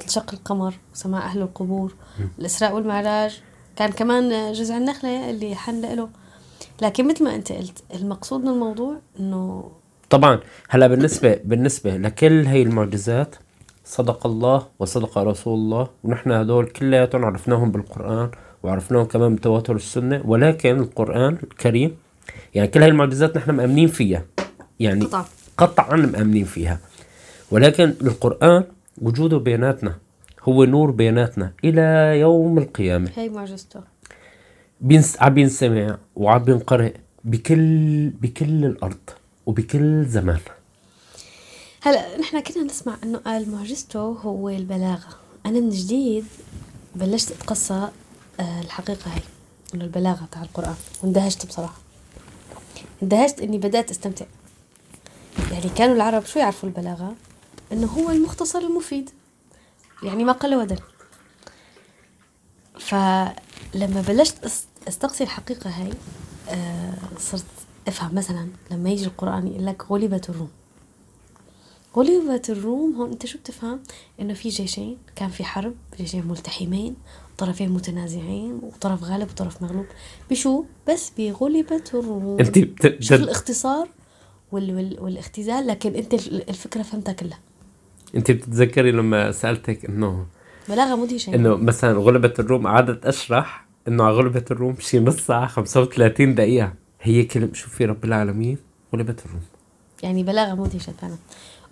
شق 0.09 0.32
القمر 0.32 0.75
وسماع 0.94 1.26
أهل 1.26 1.42
القبور. 1.42 1.94
الإسراء 2.38 2.75
والمعراج. 2.75 3.42
كان 3.76 3.92
كمان 3.92 4.52
جزع 4.52 4.76
النخلة 4.76 5.30
اللي 5.30 5.54
حن 5.54 5.80
له. 5.80 6.09
لكن 6.82 7.09
مثل 7.09 7.25
ما 7.25 7.35
أنت 7.35 7.52
قلت 7.52 7.82
المقصود 7.94 8.40
من 8.40 8.49
الموضوع 8.49 8.97
إنه 9.20 9.70
طبعا 10.11 10.40
هلا 10.68 10.87
بالنسبة 10.87 11.40
بالنسبة 11.44 11.97
لكل 11.97 12.47
هي 12.47 12.62
المعجزات 12.62 13.37
صدق 13.85 14.26
الله 14.26 14.66
وصدق 14.78 15.18
رسول 15.18 15.54
الله. 15.54 15.88
ونحن 16.04 16.32
هدول 16.32 16.66
كلياتهم 16.66 17.25
عرفناهم 17.25 17.70
بالقرآن 17.70 18.30
وعرفناهم 18.62 19.04
كمان 19.04 19.35
بتواتر 19.35 19.76
السنة. 19.76 20.23
ولكن 20.25 20.80
القرآن 20.80 21.38
الكريم 21.42 21.97
يعني 22.54 22.68
كل 22.68 22.80
هاي 22.80 22.88
المعجزات 22.88 23.37
نحن 23.37 23.50
مأمنين 23.50 23.88
فيها. 23.88 24.25
يعني 24.80 25.04
قطعا. 25.04 25.25
قطعا 25.59 25.97
مأمنين 25.97 26.44
فيها. 26.44 26.78
ولكن 27.50 27.94
القرآن 28.02 28.64
وجوده 29.00 29.38
بيناتنا 29.38 29.99
هو 30.42 30.64
نور 30.64 30.90
بيناتنا 30.90 31.52
إلى 31.64 32.16
يوم 32.21 32.59
القيامة. 32.59 33.11
هي 33.16 33.28
معجزته 33.28 33.80
بينس... 34.80 35.16
عم 35.23 35.35
بينسمع 35.35 35.99
وعم 36.16 36.45
بينقرأ 36.45 36.90
بكل 37.25 38.09
بكل 38.09 38.64
الأرض 38.64 39.11
وبكل 39.47 40.04
زمان. 40.04 40.40
هلا 41.83 42.19
نحن 42.19 42.40
كنا 42.40 42.64
نسمع 42.64 42.97
إنه 43.04 43.19
قال 43.19 43.50
معجزته 43.50 43.99
هو 43.99 44.49
البلاغة. 44.49 45.09
أنا 45.47 45.61
من 45.61 45.71
جديد 45.71 46.25
بلشت 46.95 47.30
اتقصى 47.30 47.88
آه، 48.40 48.61
الحقيقة 48.61 49.11
هي 49.11 49.21
إنه 49.75 49.85
البلاغة 49.85 50.28
تاع 50.33 50.42
القرآن. 50.42 50.75
واندهشت 51.02 51.47
بصراحة. 51.47 51.78
اندهشت 53.02 53.40
إني 53.40 53.59
بدأت 53.59 53.90
أستمتع. 53.90 54.26
يعني 55.52 55.69
كانوا 55.76 55.95
العرب 55.95 56.25
شو 56.25 56.38
يعرفوا 56.38 56.69
البلاغة؟ 56.69 57.14
إنه 57.72 57.86
هو 57.86 58.10
المختصر 58.10 58.58
المفيد. 58.58 59.10
يعني 60.02 60.24
ما 60.24 60.32
قل 60.32 60.54
ودل 60.54 60.78
فلما 62.78 64.04
بلشت 64.08 64.64
أستقصي 64.88 65.24
الحقيقة 65.24 65.70
هاي 65.70 65.90
آه، 66.48 66.94
صرت 67.18 67.44
أفهم 67.88 68.14
مثلا 68.14 68.48
لما 68.70 68.90
يجي 68.90 69.04
القرآن 69.04 69.46
يقول 69.46 69.66
لك 69.66 69.84
غلبت 69.90 70.30
الروم. 70.30 70.50
غلبت 71.96 72.50
الروم 72.50 72.94
هون 72.96 73.10
أنت 73.10 73.26
شو 73.26 73.38
بتفهم؟ 73.38 73.82
إنه 74.20 74.34
في 74.34 74.48
جيشين 74.48 74.98
كان 75.16 75.28
في 75.28 75.44
حرب 75.44 75.74
جيشين 75.96 76.26
ملتحمين 76.28 76.96
طرفين 77.38 77.68
متنازعين 77.68 78.60
وطرف 78.62 79.02
غالب 79.02 79.30
وطرف 79.30 79.62
مغلوب. 79.62 79.86
بشو؟ 80.30 80.64
بس 80.88 81.12
بغلبت 81.18 81.94
الروم. 81.94 82.38
أنت 82.40 82.58
بت... 82.58 83.02
شوف. 83.02 83.20
الاختصار 83.20 83.88
وال 84.52 84.74
وال 84.74 85.00
والاختزال 85.00 85.66
لكن 85.66 85.94
أنت 85.94 86.14
ال- 86.14 86.48
الفكرة 86.50 86.82
فهمتها 86.82 87.12
كلها. 87.12 87.38
انت 88.14 88.31
بتتذكري 88.31 88.93
لما 88.93 89.33
سألتك 89.33 89.85
انه 89.85 90.26
بلاغة 90.69 90.97
مدهشه 90.97 91.35
انه 91.35 91.57
مثلا 91.57 91.99
غلبة 91.99 92.35
الروم 92.38 92.67
قعدت 92.67 93.07
أشرح 93.07 93.67
انه 93.88 94.05
على 94.05 94.14
غلبة 94.14 94.45
الروم 94.50 94.76
شي 94.79 95.00
نص 95.00 95.17
ساعة 95.17 95.47
35 95.47 96.35
دقيقة. 96.35 96.73
هي 97.02 97.25
كلمة 97.25 97.52
شوفي 97.52 97.85
رب 97.85 98.05
العالمين 98.05 98.59
غلبة 98.95 99.17
الروم. 99.25 99.43
يعني 100.02 100.23
بلاغة 100.23 100.55
مدهشه 100.55 100.93
فعلا 100.93 101.17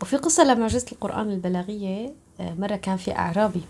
وفي 0.02 0.16
قصة 0.16 0.45
لمعجزه 0.45 0.87
القرآن 0.92 1.30
البلاغية 1.30 2.12
آه، 2.40 2.54
مرة 2.54 2.76
كان 2.76 2.97
في 2.97 3.16
أعرابي 3.16 3.61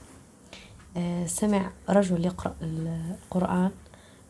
آه، 0.97 1.27
سمع 1.27 1.71
رجل 1.91 2.25
يقرأ 2.25 2.55
القرآن. 2.63 3.71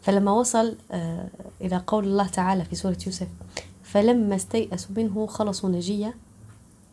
فلما 0.02 0.32
وصل 0.32 0.76
آه، 0.92 1.28
إلى 1.60 1.82
قول 1.86 2.04
الله 2.04 2.26
تعالى 2.26 2.64
في 2.64 2.76
سورة 2.76 2.96
يوسف 3.06 3.28
فلما 3.82 4.36
استيأسوا 4.36 4.94
منه 4.96 5.26
خلصوا 5.26 5.70
نجية 5.70 6.14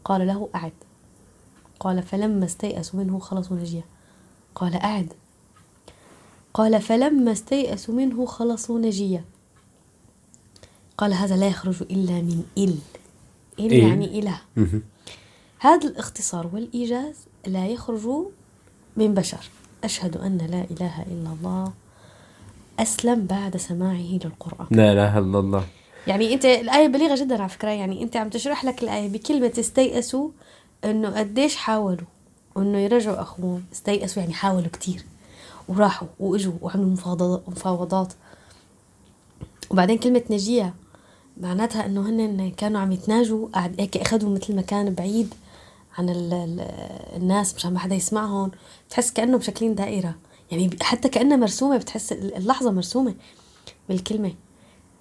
قال 0.06 0.28
له 0.28 0.50
أعد. 0.56 0.72
قال 1.79 2.03
فلما 2.03 2.46
استيأسوا 2.46 3.00
منه 3.00 3.20
خلصوا 3.20 3.58
نجية. 3.58 3.86
قال 4.55 4.75
أعد. 4.75 5.13
قال 6.53 6.82
فلما 6.82 7.32
استيأسوا 7.32 7.96
منه 7.96 8.25
خلصوا 8.25 8.79
نجية. 8.79 9.25
قال 10.98 11.13
هذا 11.13 11.38
لا 11.38 11.48
يخرج 11.48 11.82
إلا 11.82 12.22
من 12.22 12.44
إل. 12.58 12.75
إل 13.60 13.72
إيه. 13.72 13.88
يعني 13.88 14.20
إله. 14.20 14.41
هذا 15.60 15.88
الاختصار 15.88 16.50
والإيجاز 16.53 17.15
لا 17.48 17.67
يخرج 17.67 18.10
من 18.98 19.13
بشر. 19.13 19.50
أشهد 19.84 20.17
أن 20.17 20.38
لا 20.38 20.65
إله 20.72 21.01
إلا 21.01 21.29
الله. 21.39 21.74
أسلم 22.79 23.25
بعد 23.25 23.58
سماعه 23.58 24.20
للقرآن. 24.24 24.67
لا 24.72 24.91
إله 24.91 25.17
إلا 25.17 25.39
الله. 25.39 25.65
يعني 26.08 26.34
أنت 26.34 26.46
الآية 26.46 26.88
بليغة 26.88 27.15
جدا 27.15 27.41
على 27.41 27.50
فكرة. 27.50 27.70
يعني 27.70 28.03
أنت 28.03 28.15
عم 28.17 28.29
تشرح 28.29 28.65
لك 28.65 28.84
الآية 28.84 29.10
بكلمة 29.10 29.53
استيأسوا 29.60 30.29
إنه 30.86 31.20
قديش 31.20 31.56
حاولوا 31.56 32.08
إنه 32.58 32.77
يرجعوا 32.77 33.22
أخوهم 33.22 33.63
استيأسوا 33.74 34.22
يعني 34.22 34.34
حاولوا 34.34 34.70
كتير. 34.74 35.06
وراحوا 35.68 36.08
وإجوا 36.20 36.54
وعملوا 36.62 36.96
مفاوضات. 37.48 38.13
وبعدين 39.70 39.98
كلمة 39.98 40.24
نجية 40.30 40.74
معناتها 41.38 41.86
إنه 41.86 42.10
هن 42.10 42.51
كانوا 42.51 42.82
عم 42.82 42.92
يتناجوا 42.92 43.48
قاعد 43.54 43.82
هيك 43.82 43.98
اخذوا 43.98 44.30
مثل 44.30 44.56
مكان 44.56 44.94
بعيد 44.94 45.34
عن 45.98 46.10
ال 46.10 46.34
ال 46.34 46.60
الناس 47.15 47.56
مشان 47.56 47.74
ما 47.74 47.80
حدا 47.80 47.96
يسمعهم. 47.96 48.51
بتحس 48.88 49.12
كأنه 49.12 49.38
مشكلين 49.38 49.75
دائرة. 49.75 50.15
يعني 50.51 50.77
حتى 50.82 51.10
كأنها 51.10 51.38
مرسومة 51.38 51.77
بتحس 51.77 52.12
اللحظة 52.12 52.72
مرسومة 52.72 53.15
بالكلمة. 53.89 54.34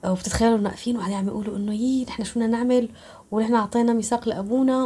وبتتخيلوا 0.04 0.56
إنه 0.56 0.68
واقفين 0.68 0.96
وقاعدين 0.96 1.16
عم 1.16 1.28
يقولوا 1.28 1.56
إنه 1.56 1.74
يي 1.74 2.04
نحن 2.04 2.24
شو 2.24 2.32
بدنا 2.34 2.46
نعمل؟ 2.46 2.88
ونحن 3.34 3.54
أعطينا 3.54 3.92
ميثاق 3.92 4.28
لأبونا 4.28 4.84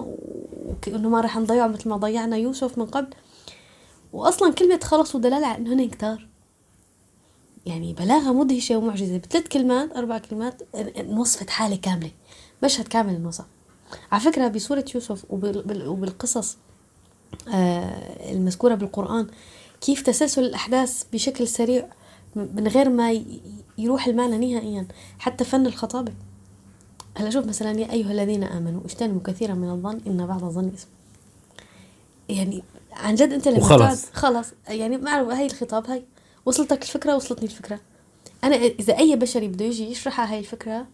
وانه 0.87 1.09
ما 1.09 1.21
رح 1.21 1.37
نضيعه 1.39 1.67
مثل 1.67 1.89
ما 1.89 1.97
ضيعنا 1.97 2.37
يوسف 2.37 2.79
من 2.79 2.87
قبل. 2.87 3.15
واصلا 4.13 4.53
كلمة 4.53 4.81
خلصوا 4.85 5.21
دلاله 5.21 5.47
على 5.47 5.59
إنه 5.59 5.73
هن 5.73 5.89
كتار 5.89 6.29
يعني 7.67 7.93
بلاغة 7.95 8.33
مدهشة 8.33 8.77
ومعجزة. 8.77 9.19
بثلاث 9.19 9.49
كلمات 9.49 9.97
أربع 9.97 10.19
كلمات 10.19 10.63
انوصفت 10.75 11.51
حالة 11.51 11.77
كاملة. 11.77 12.11
مشهد 12.65 12.89
كامل 12.89 13.15
انوصف 13.15 13.45
على 14.13 14.21
فكرة 14.21 14.49
بسورة 14.49 14.85
يوسف 14.95 15.25
وبال- 15.31 15.63
بال- 15.63 15.89
وبالقصص 15.89 16.57
آه، 17.55 18.33
المذكورة 18.33 18.75
بالقرآن 18.75 19.27
كيف 19.81 20.03
تسلسل 20.03 20.45
الأحداث 20.45 21.05
بشكل 21.13 21.49
سريع 21.49 21.89
من 22.37 22.69
غير 22.69 22.89
ما 22.89 23.23
يروح 23.79 24.07
المعنى 24.07 24.39
نهائيا 24.53 24.87
حتى 25.19 25.45
فن 25.45 25.67
الخطابة. 25.67 26.13
هلا 27.19 27.31
شوف 27.31 27.47
مثلا 27.47 27.81
يا 27.81 27.93
أيها 27.93 28.13
الذين 28.13 28.45
آمنوا 28.45 28.81
اجتنبوا 28.85 29.21
كثيرا 29.25 29.55
من 29.55 29.71
الظن 29.71 30.01
إن 30.07 30.27
بعض 30.27 30.45
الظن 30.45 30.69
إثم. 30.69 30.89
يعني 32.29 32.63
عن 32.93 33.15
جد 33.15 33.33
أنت 33.33 33.49
لما 33.49 33.59
وخلص. 33.59 34.05
خلص. 34.13 34.47
يعني 34.69 34.97
ما 34.97 35.39
هي 35.39 35.47
الخطاب 35.47 35.91
هاي. 35.91 36.05
وصلتك 36.47 36.83
الفكرة 36.83 37.17
وصلتني 37.17 37.45
الفكرة. 37.45 37.81
أنا 38.45 38.57
إذا 38.57 38.99
أي 38.99 39.17
بشري 39.17 39.49
بده 39.49 39.65
يجي 39.65 39.91
يشرح 39.91 40.21
هاي 40.21 40.39
الفكرة 40.39 40.87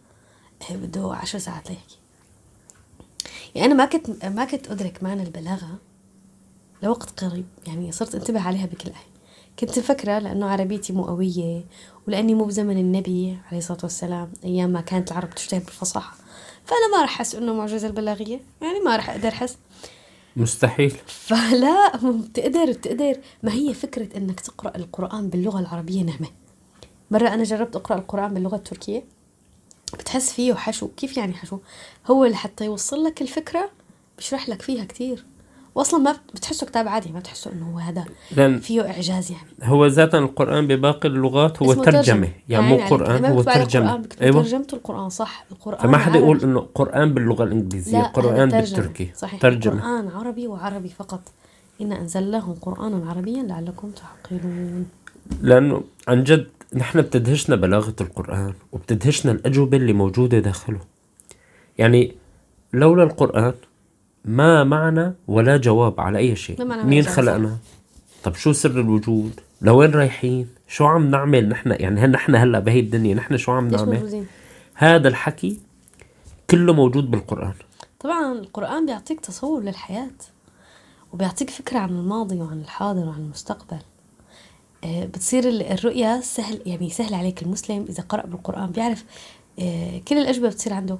إيه 0.71 0.77
بده 0.77 1.15
عشر 1.15 1.39
ساعات 1.39 1.71
ليحكي. 1.71 1.99
يعني 3.55 3.67
أنا 3.67 3.75
ما 3.75 3.85
كنت 3.85 4.25
ما 4.25 4.45
كنت 4.45 4.71
أدرك 4.71 5.03
معنى 5.03 5.23
البلاغة 5.23 5.79
لوقت 6.83 7.25
قريب. 7.25 7.47
يعني 7.67 7.93
صرت 7.93 8.15
انتبه 8.15 8.41
عليها 8.41 8.67
بكل 8.67 8.91
آية 8.91 9.14
كنت 9.59 9.79
مفكرة 9.79 10.19
لأنه 10.19 10.47
عربيتي 10.47 10.93
مو 10.93 11.05
قوية 11.05 11.65
ولأني 12.09 12.35
مو 12.35 12.45
بزمن 12.45 12.79
النبي 12.79 13.39
عليه 13.47 13.59
الصلاة 13.59 13.79
والسلام 13.83 14.33
أيام 14.45 14.71
ما 14.71 14.81
كانت 14.81 15.13
العرب 15.13 15.31
تشتهر 15.31 15.61
بالفصاحة. 15.61 16.17
فأنا 16.65 16.97
ما 16.97 17.05
رح 17.05 17.15
أحس 17.15 17.35
إنه 17.35 17.55
معجزة 17.55 17.89
البلاغية 17.89 18.41
يعني 18.63 18.81
ما 18.81 18.97
رح 18.97 19.11
أقدر 19.11 19.29
أحس. 19.29 19.57
مستحيل. 20.37 20.97
فلا 21.07 21.97
بتقدر 21.97 22.73
بتقدر 22.73 23.17
ما 23.43 23.53
هي 23.53 23.75
فكرة 23.75 24.17
إنك 24.17 24.41
تقرأ 24.41 24.77
القرآن 24.77 25.29
باللغة 25.29 25.61
العربية 25.61 26.03
نعمة 26.03 26.29
مرة 27.11 27.29
أنا 27.29 27.43
جربت 27.43 27.77
أقرأ 27.77 27.97
القرآن 27.97 28.35
باللغة 28.35 28.57
التركية 28.57 29.05
بتحس 29.95 30.33
فيه 30.33 30.55
حشو. 30.55 30.89
كيف 30.89 31.17
يعني 31.17 31.35
حشو؟ 31.35 31.59
هو 32.07 32.25
لحتى 32.25 32.65
يوصل 32.65 33.05
لك 33.05 33.23
الفكرة 33.23 33.71
بيشرح 34.19 34.49
لك 34.49 34.63
فيها 34.63 34.85
كتير. 34.85 35.25
واصلا 35.75 36.01
ما 36.01 36.17
بتحسه 36.35 36.67
كتاب 36.67 36.89
عادي 36.89 37.13
ما 37.13 37.19
بتحسه 37.19 37.53
إنه 37.53 37.71
هو 37.71 37.79
هذا 37.79 38.05
فيه 38.59 38.81
إعجاز 38.91 39.31
يعني. 39.31 39.47
هو 39.63 39.87
ذاتا 39.87 40.19
القرآن 40.19 40.67
بباقي 40.67 41.09
اللغات 41.09 41.63
هو 41.63 41.73
اسمه 41.73 41.85
ترجمة. 41.85 42.29
يعني 42.49 42.67
مو. 42.67 42.77
قرآن 42.77 43.17
لما 43.17 43.29
هو 43.29 43.43
بكتب 43.43 44.23
أيوه. 44.23 44.43
ترجمة 44.43 44.67
القرآن 44.73 45.09
صح. 45.09 45.45
القرآن 45.53 45.79
فما 45.79 45.99
حدا 45.99 46.19
يقول. 46.19 46.43
إنه 46.43 46.67
قرآن 46.75 47.15
باللغة 47.15 47.45
الإنجليزية 47.45 47.99
لا 47.99 48.13
ترجمة. 48.15 48.61
بالتركي. 48.61 49.11
صحيح. 49.17 49.41
ترجمة. 49.41 49.75
القرآن 49.75 50.09
عربي 50.09 50.47
وعربي 50.47 50.89
فقط. 50.89 51.21
إنا 51.81 52.01
أنزلناه 52.01 52.55
قرآنا 52.63 53.11
عربيا 53.11 53.43
لعلكم 53.43 53.91
تعقلون. 53.91 54.87
لأنه 55.43 55.83
عن 56.09 56.25
جد 56.25 56.47
نحن 56.75 57.01
بتدهشنا 57.03 57.57
بلاغة 57.57 57.95
القرآن 58.01 58.55
وبتدهشنا 58.73 59.33
الأجوبة 59.33 59.77
اللي 59.77 59.93
موجودة 59.93 60.39
داخله. 60.39 60.81
يعني 61.79 62.15
لولا 62.73 63.03
القرآن 63.03 63.53
ما 64.25 64.65
معنى 64.65 65.15
ولا 65.29 65.57
جواب 65.57 66.01
على 66.01 66.19
أي 66.19 66.37
شيء؟ 66.37 66.59
ما 66.59 66.65
معنى 66.65 66.81
ولا 66.81 66.91
مين 66.91 67.03
جواب، 67.03 67.15
خلقنا؟ 67.15 67.57
طب 68.25 68.35
شو 68.35 68.53
سر 68.53 68.71
الوجود؟ 68.81 69.41
لوين 69.63 69.91
رايحين؟ 69.91 70.49
شو 70.69 70.85
عم 70.85 71.11
نعمل 71.11 71.49
نحن؟ 71.49 71.71
يعني 71.71 72.01
هل 72.01 72.11
نحن 72.11 72.35
هلأ 72.35 72.59
بهي 72.59 72.81
الدنيا؟ 72.81 73.15
نحن 73.15 73.37
شو 73.37 73.53
عم 73.53 73.69
نعمل؟ 73.69 73.95
موجودين؟ 73.95 74.27
هذا 74.75 75.09
الحكي 75.09 75.61
كله 76.51 76.73
موجود 76.73 77.11
بالقرآن. 77.11 77.53
طبعا 78.01 78.33
القرآن 78.33 78.87
بيعطيك 78.87 79.21
تصور 79.21 79.63
للحياة 79.63 80.11
وبيعطيك 81.13 81.51
فكرة 81.51 81.79
عن 81.79 81.89
الماضي 81.89 82.41
وعن 82.41 82.61
الحاضر 82.61 83.01
وعن 83.09 83.21
المستقبل. 83.21 83.79
آه، 84.85 85.05
بتصير 85.07 85.49
ال- 85.49 85.63
الرؤية 85.63 86.21
سهل 86.21 86.61
يعني 86.67 86.91
سهل 86.91 87.15
عليك 87.15 87.43
المسلم 87.43 87.87
إذا 87.89 88.03
قرأ 88.03 88.27
بالقرآن 88.27 88.71
بيعرف 88.71 89.05
آه، 89.61 89.99
كل 90.09 90.19
الأجوبة 90.19 90.49
بتصير 90.49 90.73
عنده. 90.73 90.99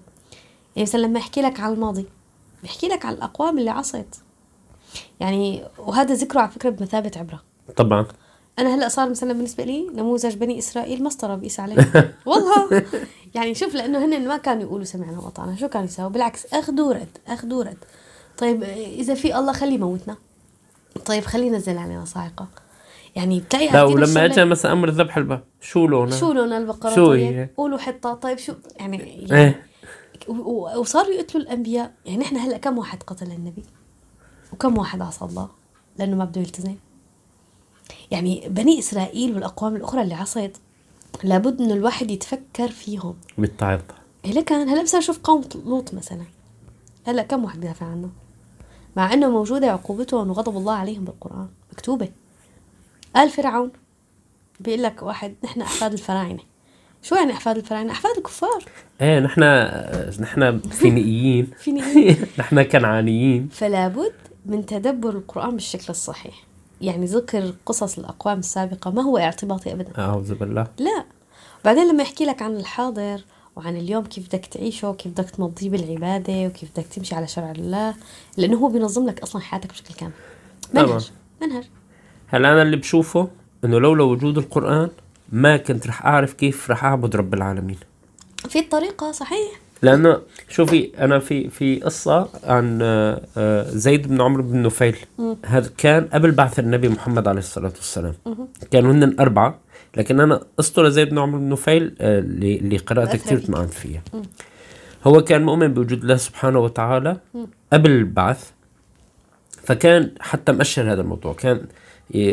يعني 0.77 0.89
مثلا 0.89 1.01
لما 1.01 1.19
يحكي 1.19 1.43
لك 1.43 1.61
عن 1.61 1.73
الماضي 1.73 2.07
بيحكي 2.65 2.89
لك 2.89 3.05
عن 3.07 3.15
الأقوام 3.15 3.59
اللي 3.59 3.71
عصت 3.71 4.07
يعني 5.21 5.63
وهذا 5.79 6.15
ذكره 6.15 6.41
على 6.41 6.51
فكرة 6.51 6.71
بمثابة 6.71 7.11
عبرة. 7.17 7.43
طبعا. 7.77 8.07
أنا 8.59 8.75
هلأ 8.75 8.89
صار 8.89 9.11
مثلا 9.11 9.33
بالنسبة 9.33 9.65
لي 9.65 9.87
نموذج 9.95 10.35
بني 10.35 10.59
إسرائيل 10.59 11.03
مسطره 11.03 11.35
بقيس 11.35 11.61
عليه. 11.61 11.77
والله. 12.27 12.85
يعني 13.35 13.55
شوف 13.55 13.75
لأنه 13.75 14.05
هن 14.05 14.29
ما 14.29 14.37
كانوا 14.37 14.63
يقولوا 14.63 14.85
سمعنا 14.85 15.21
وأطعنا 15.21 15.57
شو 15.57 15.69
كانوا 15.69 15.87
يساووا؟ 15.87 16.11
بالعكس 16.11 16.47
أخذوا 16.55 16.89
ورد 16.89 17.09
أخذوا 17.29 17.59
ورد. 17.59 17.77
طيب 18.39 18.63
إذا 18.99 19.15
في 19.15 19.39
الله 19.39 19.53
خليه 19.53 19.75
يموتنا. 19.75 20.17
طيب 21.07 21.25
خليه 21.25 21.47
ينزل 21.47 21.79
علينا 21.79 22.05
صاعقة. 22.05 22.47
يعني 23.17 23.41
بتلاقي 23.41 23.69
لا 23.69 23.83
ولما 23.83 24.25
اجى 24.25 24.45
مثلا 24.45 24.73
أمر 24.73 24.91
ذبح 24.91 25.17
البقر 25.17 25.43
شو 25.61 25.87
لونه؟ 25.87 26.17
شو 26.17 26.33
لون 26.33 26.53
البقرة؟ 26.53 26.95
شو 26.95 27.07
طيب 27.07 27.33
هي؟ 27.37 27.49
قولوا 27.57 27.79
حطة. 27.79 28.15
طيب 28.15 28.39
شو؟ 28.39 28.53
يعني, 28.77 29.27
يعني 29.31 29.51
و- 29.51 29.55
وصاروا 30.29 31.13
يقتلوا 31.13 31.43
الأنبياء. 31.43 31.95
يعني 32.07 32.25
إحنا 32.25 32.41
هلأ 32.41 32.59
كم 32.59 32.79
واحد 32.79 33.03
قتل 33.03 33.33
النبي؟ 33.33 33.63
وكم 34.53 34.79
واحد 34.79 35.03
عصى 35.03 35.25
الله؟ 35.25 35.49
لأنه 35.99 36.17
ما 36.17 36.25
بده 36.25 36.41
يلتزم. 36.41 36.75
يعني 38.11 38.49
بني 38.49 38.79
إسرائيل 38.79 39.35
والأقوام 39.35 39.77
الأخرى 39.77 40.03
اللي 40.03 40.15
عصت 40.15 40.61
لابد 41.25 41.61
إنه 41.61 41.75
الواحد 41.75 42.11
يتفكر 42.11 42.69
فيهم. 42.69 43.15
بالتعظ 43.39 43.81
إيه 44.25 44.33
لكن 44.33 44.55
هلأ 44.55 44.83
مثلا 44.83 45.01
شوف 45.01 45.19
قوم 45.19 45.45
لوط 45.65 45.95
مثلا. 45.95 46.25
هلأ 47.07 47.23
كم 47.23 47.45
واحد 47.45 47.61
بيدافع 47.61 47.87
عنه؟ 47.87 48.11
مع 48.97 49.13
إنه 49.13 49.31
موجودة 49.31 49.73
عقوبتهم 49.73 50.31
وغضب 50.31 50.57
الله 50.57 50.73
عليهم 50.73 51.05
بالقرآن. 51.05 51.49
مكتوبة. 51.73 52.09
قال 53.17 53.31
فرعون 53.31 53.73
بيقول 54.61 54.83
لك 54.83 55.03
واحد 55.03 55.35
نحن 55.45 55.61
أحفاد 55.61 55.93
الفراعنة. 55.93 56.41
شو 57.05 57.15
يعني 57.15 57.33
أحفاد 57.33 57.57
الفراعنه 57.57 57.93
أحفاد 57.93 58.17
الكفار. 58.17 58.65
إيه 59.01 59.21
نحن 59.21 59.43
نحن 60.21 60.59
فينيين. 60.59 61.51
فينيين. 61.65 62.27
نحن 62.39 62.63
كنعانيين. 62.63 63.49
فلا 63.53 63.89
بد 63.89 64.13
من 64.47 64.67
تدبر 64.67 65.11
القرآن 65.11 65.51
بالشكل 65.51 65.87
الصحيح. 65.91 66.45
يعني 66.81 67.07
ذكر 67.07 67.55
قصص 67.67 67.99
الأقوام 67.99 68.39
السابقة 68.39 68.91
ما 68.91 69.03
هو 69.03 69.19
اعتباطي 69.19 69.73
أبدا. 69.73 69.93
أعوذ 69.99 70.35
بالله. 70.35 70.67
لا. 70.79 71.05
بعدين 71.65 71.89
لما 71.89 72.03
يحكي 72.03 72.25
لك 72.25 72.43
عن 72.43 72.57
الحاضر 72.57 73.21
وعن 73.57 73.77
اليوم 73.77 74.05
كيف 74.05 74.27
بدك 74.27 74.47
تعيشه 74.47 74.91
وكيف 74.91 75.13
بدك 75.13 75.31
تمضيه 75.31 75.71
بالعبادة 75.71 76.47
وكيف 76.47 76.71
بدك 76.71 76.87
تمشي 76.87 77.15
على 77.15 77.27
شرع 77.27 77.51
الله 77.51 77.95
لأنه 78.37 78.57
هو 78.57 78.69
بينظم 78.69 79.07
لك 79.07 79.21
أصلا 79.21 79.43
حياتك 79.43 79.71
بشكل 79.71 79.95
كامل. 79.95 80.13
طبعاً. 80.75 80.87
منهج. 80.87 81.11
منهج. 81.43 81.65
هلا 82.29 82.53
أنا 82.53 82.63
اللي 82.63 82.77
بشوفه 82.77 83.29
إنه 83.65 83.79
لولا 83.79 84.05
وجود 84.05 84.39
القرآن 84.39 84.89
ما 85.33 85.57
كنت 85.57 85.87
رح 85.87 86.07
أعرف 86.07 86.33
كيف 86.33 86.71
رح 86.71 86.85
أعبد 86.85 87.17
رب 87.17 87.35
العالمين. 87.35 87.77
في 88.49 88.59
الطريقة 88.59 89.13
صحيح. 89.13 89.61
لأنه 89.83 90.21
شوفي 90.49 90.91
أنا 90.99 91.19
في 91.19 91.51
في 91.51 91.81
قصة 91.81 92.29
عن 92.45 92.79
آه، 92.83 93.21
آه، 93.37 93.71
زيد 93.71 94.09
بن 94.09 94.21
عمرو 94.21 94.43
بن 94.43 94.63
نفيل. 94.63 94.97
هذا 95.47 95.71
كان 95.79 96.05
قبل 96.13 96.31
بعث 96.31 96.59
النبي 96.59 96.89
محمد 96.89 97.29
عليه 97.29 97.39
الصلاة 97.39 97.73
والسلام. 97.77 98.15
كانوا 98.71 98.93
هن 98.93 99.17
أربعة 99.21 99.59
لكن 99.97 100.21
أنا 100.21 100.41
قصته 100.59 100.83
لزيد 100.83 101.11
بن 101.11 101.19
عمرو 101.19 101.39
بن 101.39 101.49
نفيل 101.49 101.97
آه، 102.01 102.19
اللي 102.19 102.57
اللي 102.57 102.77
قرات. 102.77 103.17
كثير 103.17 103.39
طمعان 103.39 103.67
فيها 103.67 104.03
هو 105.05 105.21
كان 105.21 105.43
مؤمن 105.43 105.75
بوجود 105.75 106.03
الله 106.03 106.17
سبحانه 106.17 106.59
وتعالى 106.59 107.17
قبل 107.73 107.91
البعث 107.91 108.51
فكان 109.63 110.11
حتى 110.21 110.53
مأشر 110.53 110.93
هذا 110.93 111.01
الموضوع. 111.01 111.33
كان 111.33 111.61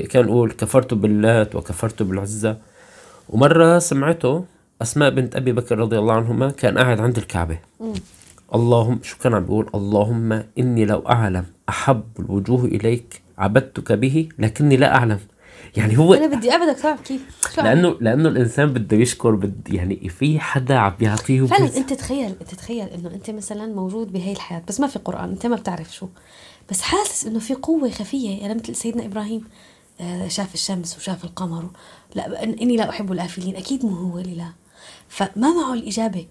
كان 0.10 0.28
يقول 0.28 0.52
كفرت 0.52 0.94
باللات 0.94 1.56
وكفرت 1.56 2.04
بالعزى 2.04 2.56
ومرة 3.30 3.80
سمعته 3.80 4.46
أسماء 4.82 5.10
بنت 5.10 5.36
أبي 5.36 5.52
بكر 5.52 5.78
رضي 5.80 6.00
الله 6.00 6.14
عنهما 6.14 6.52
كان 6.52 6.78
قاعد 6.78 7.00
عند 7.00 7.18
الكعبة. 7.18 7.58
اللهم 8.56 9.00
شو 9.04 9.18
كان 9.18 9.34
عم 9.34 9.44
بيقول؟ 9.44 9.70
اللهم 9.76 10.44
إني 10.60 10.86
لو 10.86 11.00
أعلم 11.00 11.46
أحب 11.70 12.04
الوجوه 12.20 12.66
إليك 12.66 13.22
عبدتك 13.38 13.92
به 13.92 14.30
لكني 14.40 14.78
لا 14.78 14.96
أعلم. 14.96 15.20
يعني 15.78 15.98
هو 15.98 16.14
أنا 16.14 16.36
بدي 16.38 16.52
أعبدك 16.52 16.80
تعرف 16.80 17.02
كيف؟ 17.02 17.22
لأنه 17.58 17.98
لأنه 18.02 18.30
الإنسان 18.30 18.74
بده 18.74 18.98
يشكر 18.98 19.32
بد 19.36 19.68
يعني 19.74 20.10
في 20.10 20.40
حدا 20.40 20.76
عم 20.78 20.94
بيعطيه 21.00 21.46
فعلا 21.46 21.66
بس- 21.66 21.76
أنت 21.78 21.94
تخيل 21.94 22.34
أنت 22.42 22.56
تخيل 22.56 22.88
إنه 22.88 23.10
أنت 23.14 23.30
مثلا 23.30 23.66
موجود 23.66 24.12
بهي 24.14 24.32
الحياة 24.32 24.64
بس 24.68 24.80
ما 24.80 24.88
في 24.88 25.00
قرآن 25.00 25.30
أنت 25.30 25.46
ما 25.46 25.56
بتعرف 25.56 25.94
شو. 25.96 26.08
بس 26.72 26.82
حاسس 26.82 27.26
إنه 27.28 27.40
في 27.40 27.54
قوة 27.54 27.90
خفية 27.90 28.42
يعني 28.42 28.54
مثل 28.56 28.76
سيدنا 28.76 29.06
إبراهيم. 29.06 29.44
شاف 30.28 30.54
الشمس 30.54 30.98
وشاف 30.98 31.24
القمر 31.24 31.70
لا 32.16 32.42
إن- 32.42 32.62
إني 32.62 32.78
لا 32.78 32.90
أحب 32.90 33.12
الآفلين 33.12 33.56
أكيد 33.56 33.86
مو 33.86 33.96
هو 33.96 34.20
اللي 34.20 34.36
لا. 34.36 34.52
فما 35.10 35.54
معه 35.54 35.74
الإجابة. 35.74 36.28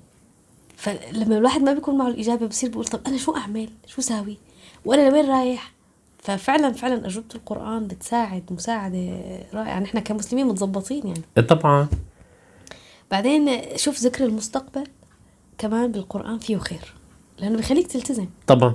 فلما 0.77 1.39
الواحد 1.39 1.61
ما 1.63 1.73
بيكون 1.73 1.99
معه 1.99 2.09
الإجابة 2.09 2.47
بصير 2.47 2.69
بيقول 2.71 2.85
طب 2.85 3.01
أنا 3.07 3.17
شو 3.17 3.37
أعمل؟ 3.37 3.71
شو 3.87 4.03
ساوي؟ 4.03 4.37
وأنا 4.85 5.11
لوين 5.11 5.27
رايح؟ 5.31 5.73
ففعلا 6.19 6.73
فعلا 6.73 7.07
أجوبة 7.07 7.27
القرآن 7.35 7.87
بتساعد 7.87 8.43
مساعدة 8.51 9.21
رائعة. 9.55 9.81
نحن 9.81 9.99
كمسلمين 9.99 10.47
متظبطين 10.47 11.07
يعني. 11.07 11.45
طبعا. 11.49 11.89
بعدين 13.11 13.61
شوف 13.77 13.99
ذكر 13.99 14.25
المستقبل 14.25 14.85
كمان 15.59 15.93
بالقرآن 15.93 16.39
فيه 16.39 16.57
خير 16.57 16.95
لأنه 17.39 17.57
بيخليك 17.57 17.87
تلتزم. 17.87 18.27
طبعا. 18.47 18.75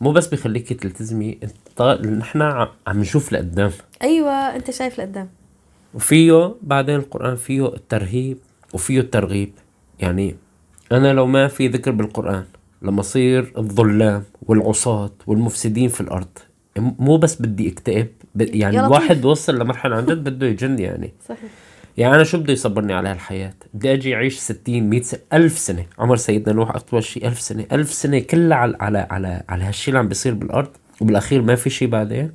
مو 0.00 0.12
بس 0.12 0.26
بيخليك 0.26 0.72
تلتزمي 0.72 1.38
انت 1.72 1.82
طا- 1.82 2.06
نحن 2.06 2.42
عم 2.86 3.00
نشوف 3.00 3.32
لقدام. 3.32 3.70
أيوة 4.02 4.30
أنت 4.32 4.70
شايف 4.70 4.98
لقدام. 5.00 5.28
وفيه 5.94 6.54
بعدين 6.62 6.96
القرآن 6.96 7.36
فيه 7.36 7.66
الترهيب 7.66 8.38
وفيه 8.72 9.00
الترغيب. 9.00 9.52
يعني 10.00 10.36
أنا 10.92 11.12
لو 11.12 11.26
ما 11.26 11.48
في 11.48 11.68
ذكر 11.68 11.90
بالقرآن 11.90 12.44
لما 12.82 13.00
أصير 13.00 13.52
الظلام 13.58 14.22
والعصاة 14.42 15.10
والمفسدين 15.26 15.88
في 15.88 16.00
الأرض 16.00 16.28
مو 16.76 17.16
بس 17.16 17.42
بدي 17.42 17.68
أكتئب 17.68 18.08
يعني. 18.36 18.80
الواحد 18.80 19.24
وصل 19.24 19.58
لمرحلة 19.58 19.96
عن 19.96 20.06
جد 20.06 20.28
بده 20.28 20.46
يجن 20.46 20.78
يعني. 20.78 21.12
صحيح. 21.28 21.50
يعني 21.98 22.14
أنا 22.14 22.24
شو 22.24 22.38
بده 22.38 22.52
يصبرني 22.52 22.92
على 22.92 23.08
هالحياة؟ 23.08 23.54
بدي 23.74 23.92
أجي 23.92 24.14
أعيش 24.14 24.38
60 24.38 24.90
100 24.90 25.02
سنة 25.02 25.20
ألف 25.32 25.58
سنة. 25.58 25.86
عمر 25.98 26.16
سيدنا 26.16 26.54
نوح 26.54 26.70
أطول 26.76 27.04
شيء 27.04 27.26
ألف 27.28 27.40
سنة. 27.40 27.66
ألف 27.72 27.92
سنة 27.92 28.18
كلها 28.18 28.56
على 28.58 28.76
على 28.80 29.06
على, 29.10 29.42
على 29.48 29.64
هالشيء 29.64 29.88
اللي 29.88 29.98
عم 29.98 30.08
بيصير 30.08 30.34
بالأرض. 30.34 30.68
وبالأخير 31.02 31.42
ما 31.42 31.54
في 31.54 31.70
شيء 31.70 31.88
بعدين 31.88 32.32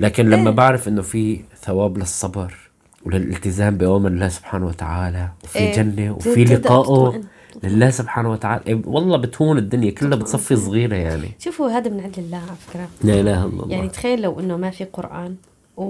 لكن 0.00 0.30
لما 0.30 0.50
إيه. 0.50 0.56
بعرف 0.56 0.88
إنه 0.88 1.02
في 1.02 1.40
ثواب 1.62 1.98
للصبر 1.98 2.54
وللالتزام 3.06 3.76
بأوامر 3.76 4.08
الله 4.08 4.28
سبحانه 4.28 4.66
وتعالى 4.66 5.28
وفي 5.44 5.58
إيه. 5.58 5.72
جنة 5.72 6.12
وفي 6.12 6.44
لقائه. 6.44 7.20
لله 7.62 7.90
سبحانه 7.90 8.30
وتعالى 8.30 8.62
إيه 8.66 8.82
والله 8.84 9.16
بتهون 9.16 9.58
الدنيا 9.58 9.90
كلها 9.90 10.18
بتصفي 10.18 10.56
صغيرة 10.56 10.94
يعني 10.94 11.28
شوفوا 11.38 11.70
هذا 11.70 11.90
من 11.90 12.00
عند 12.00 12.18
الله 12.18 12.36
على 12.36 12.56
فكرة 12.68 12.88
لا 13.04 13.20
إله 13.20 13.44
إلا 13.44 13.44
الله 13.44 13.66
يعني 13.68 13.88
تخيل 13.88 14.22
لو 14.22 14.40
إنه 14.40 14.56
ما 14.56 14.70
في 14.70 14.84
قرآن 14.84 15.36
و... 15.76 15.84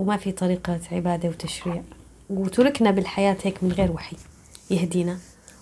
وما 0.00 0.16
في 0.16 0.32
طريقة 0.32 0.80
عبادة 0.92 1.28
وتشريع 1.28 1.82
وتركنا 2.30 2.90
بالحياة 2.90 3.36
هيك 3.42 3.64
من 3.64 3.72
غير 3.72 3.92
وحي 3.92 4.16
يهدينا 4.70 5.18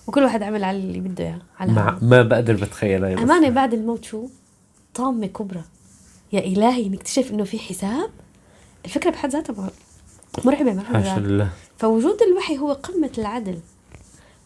وكل 0.07 0.23
واحد 0.23 0.43
عمل 0.43 0.63
على 0.63 0.77
اللي 0.77 0.99
بده 0.99 1.23
إياه 1.23 1.39
على 1.59 1.71
هواه. 1.71 1.97
ما 2.01 2.21
بقدر 2.21 2.53
بس. 2.53 2.83
أمانة 2.83 3.49
بعد 3.49 3.73
الموت 3.73 4.05
شو 4.05 4.27
طامة 4.99 5.27
كبرى. 5.27 5.63
يا 6.33 6.39
إلهي 6.39 6.89
نكتشف 6.89 7.31
إنه 7.31 7.43
في 7.43 7.59
حساب؟ 7.59 8.09
الفكرة 8.85 9.09
بحد 9.09 9.29
ذاتها 9.29 9.53
مر- 9.53 9.71
مرعبة 10.45 10.73
مرعبة. 10.73 11.09
حاشا 11.09 11.19
لله. 11.19 11.49
فوجود 11.77 12.21
الوحي 12.21 12.57
هو 12.57 12.73
قمة 12.73 13.11
العدل 13.17 13.59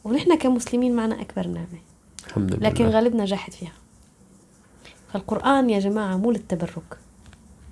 ونحن 0.04 0.38
كمسلمين 0.38 0.96
معنا 0.96 1.22
أكبر 1.22 1.48
نعمة. 1.48 1.80
الحمد 2.28 2.54
لله. 2.56 2.70
لكن 2.70 2.86
غالبنا 2.86 3.26
جاحد 3.26 3.54
فيها. 3.54 3.72
فالقرآن 5.14 5.70
يا 5.70 5.80
جماعة 5.80 6.18
مو 6.18 6.32
للتبرك. 6.32 6.98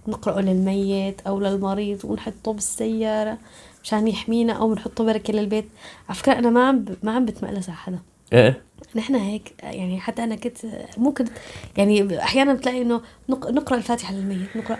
نقرأه 0.07 0.41
للميت 0.41 1.21
أو 1.21 1.39
للمريض 1.39 2.05
ونحطه 2.05 2.53
بالسيارة 2.53 3.37
مشان 3.83 4.07
يحمينا 4.07 4.53
أو 4.53 4.73
بنحطه 4.73 5.03
بركة 5.03 5.33
للبيت. 5.33 5.65
على 6.09 6.17
فكرة 6.17 6.33
أنا 6.33 6.49
ما 6.49 6.67
عم 6.67 6.79
ب... 6.79 6.95
ما 7.03 7.11
عم 7.11 7.25
بتمقلس 7.25 7.69
على 7.69 7.77
حدا. 7.77 7.99
إيه؟ 8.33 8.63
نحن 8.95 9.15
هيك 9.15 9.53
يعني 9.63 9.99
حتى 9.99 10.23
أنا 10.23 10.35
كنت 10.35 10.57
مو 10.97 11.11
كنت 11.11 11.29
يعني 11.77 12.19
أحيانا 12.23 12.53
بتلاقي 12.53 12.81
إنه 12.81 13.01
نق- 13.31 13.49
نقرأ 13.51 13.77
الفاتحة 13.77 14.13
للميت 14.13 14.57
نقرأ 14.57 14.77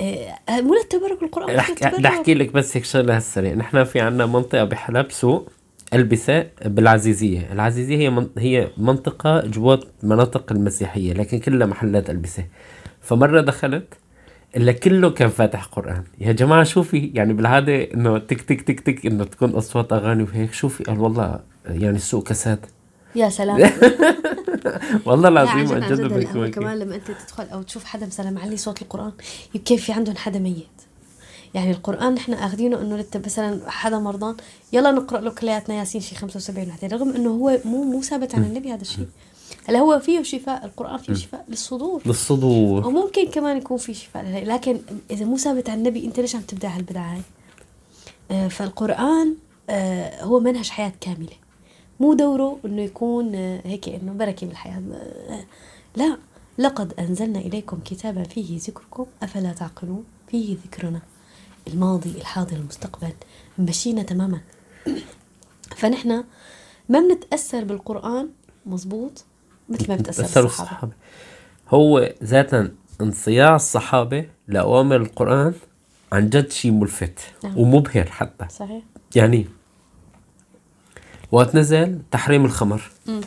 آه، 0.00 0.60
مو 0.60 0.74
للتبرك 0.74 1.22
القران. 1.22 1.56
بدي 1.98 2.08
احكي 2.08 2.34
لك 2.34 2.52
بس 2.52 2.76
هيك 2.76 2.84
شغلة 2.84 3.16
هالسريع 3.16 3.54
نحن 3.54 3.84
في 3.84 4.00
عنا 4.00 4.26
منطقة 4.26 4.64
بحلب 4.64 5.10
سوق 5.10 5.48
البساء 5.94 6.50
بالعزيزية 6.64 7.52
العزيزية 7.52 7.96
هي 7.96 8.10
من... 8.10 8.28
هي 8.38 8.68
منطقة 8.76 9.40
جوات 9.46 9.84
مناطق 10.02 10.52
المسيحية 10.52 11.12
لكن 11.12 11.38
كلها 11.38 11.66
محلات 11.66 12.10
ألبسة. 12.10 12.44
فمرة 13.00 13.40
دخلت 13.40 13.94
إلا 14.56 14.72
كله 14.72 15.10
كان 15.10 15.28
فاتح 15.28 15.64
قرآن. 15.64 16.04
يا 16.20 16.32
جماعة 16.32 16.64
شوفي 16.64 17.10
يعني 17.14 17.32
بالعادة 17.32 17.74
إنه 17.94 18.18
تك 18.18 18.40
تك 18.40 18.60
تك 18.62 18.80
تك 18.80 19.06
إنه 19.06 19.24
تكون 19.24 19.50
أصوات 19.50 19.92
أغاني 19.92 20.22
وهيك 20.22 20.52
شوفي 20.52 20.84
قال 20.84 21.00
والله 21.00 21.40
يعني 21.66 21.96
السوق 21.96 22.28
كساد 22.28 22.66
يا 23.14 23.28
سلام. 23.28 23.56
والله 25.06 25.28
العظيم 25.28 25.72
عن 25.72 25.80
جد 25.80 26.12
بيكون. 26.12 26.50
كمان 26.50 26.78
لما 26.78 26.94
أنت 26.94 27.10
تدخل 27.10 27.44
أو 27.44 27.62
تشوف 27.62 27.84
حدا 27.84 28.06
مثلا 28.06 28.30
معلي 28.30 28.56
صوت 28.56 28.82
القرآن 28.82 29.12
يمكن 29.54 29.76
في 29.76 29.92
عندهم 29.92 30.16
حدا 30.16 30.38
ميت. 30.38 30.66
يعني 31.54 31.70
القرآن 31.70 32.14
نحن 32.14 32.32
أخذينه 32.32 32.80
إنه 32.80 32.96
لت 32.96 33.16
مثلا 33.16 33.70
حدا 33.70 33.98
مرضان 33.98 34.36
يلا 34.72 34.90
نقرأ 34.90 35.20
له 35.20 35.30
كلياتنا 35.30 35.74
ياسين 35.74 36.00
شي 36.00 36.14
75 36.14 36.68
وحده 36.68 36.88
رغم 36.96 37.10
إنه 37.10 37.30
هو 37.30 37.58
مو 37.64 37.84
مو 37.84 38.02
ثابت 38.02 38.34
عن 38.34 38.44
النبي 38.44 38.72
هذا 38.72 38.82
الشيء. 38.82 39.06
هلا 39.68 39.78
هو 39.78 39.98
فيه 39.98 40.22
شفاء 40.22 40.64
القرآن 40.64 40.98
فيه 40.98 41.14
شفاء 41.14 41.44
للصدور. 41.48 42.02
للصدور. 42.06 42.86
وممكن 42.86 43.30
كمان 43.30 43.56
يكون 43.56 43.76
في 43.76 43.94
شفاء 43.94 44.44
لكن 44.44 44.80
إذا 45.10 45.24
مو 45.24 45.36
ثابت 45.36 45.70
عن 45.70 45.78
النبي 45.78 46.04
أنت 46.04 46.20
ليش 46.20 46.36
عم 46.36 46.42
تبدأ 46.42 46.68
هالبدعة 46.68 47.12
هاي؟ 47.12 47.20
آه، 48.30 48.48
فالقرآن 48.48 49.34
آه، 49.70 50.24
هو 50.24 50.40
منهج 50.40 50.68
حياة 50.68 50.92
كاملة. 51.00 51.49
مو 52.00 52.14
دوره 52.14 52.58
إنه 52.64 52.82
يكون 52.82 53.34
آه، 53.34 53.60
هيك 53.64 53.88
إنه 53.88 54.12
بركة 54.12 54.46
بالحياة 54.46 54.82
آه، 55.28 55.44
لا 55.96 56.16
لقد 56.58 56.92
أنزلنا 56.98 57.38
إليكم 57.38 57.80
كتابا 57.84 58.22
فيه 58.22 58.58
ذكركم 58.58 59.06
أفلا 59.22 59.52
تعقلون؟ 59.52 60.04
فيه 60.28 60.56
ذكرنا 60.66 61.00
الماضي 61.68 62.10
الحاضر 62.10 62.56
المستقبل 62.56 63.12
مشينا 63.58 64.02
تماما. 64.02 64.40
فنحن 65.76 66.24
ما 66.88 67.00
بنتأثر 67.00 67.64
بالقرآن 67.64 68.28
مزبوط 68.66 69.24
مثل 69.68 69.88
ما 69.88 69.96
بتأثر 69.96 70.44
الصحابة. 70.44 70.92
هو 71.68 72.12
ذاتا 72.24 72.72
انصياع 73.00 73.56
الصحابة 73.56 74.26
لأوامر 74.48 74.96
القرآن 74.96 75.54
عن 76.12 76.28
جد 76.28 76.50
شيء 76.50 76.70
ملفت 76.70 77.20
نعم. 77.44 77.58
ومبهر 77.58 78.06
حتى. 78.06 78.46
صحيح. 78.48 78.82
يعني 79.16 79.46
وقت 81.32 81.54
نزل 81.54 81.98
تحريم 82.10 82.44
الخمر. 82.44 82.82
مم. 83.06 83.20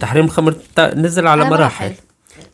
تحريم 0.00 0.24
الخمر 0.24 0.54
نزل 0.78 1.26
على 1.26 1.42
على 1.42 1.50
مراحل. 1.50 1.84
مراحل. 1.86 2.00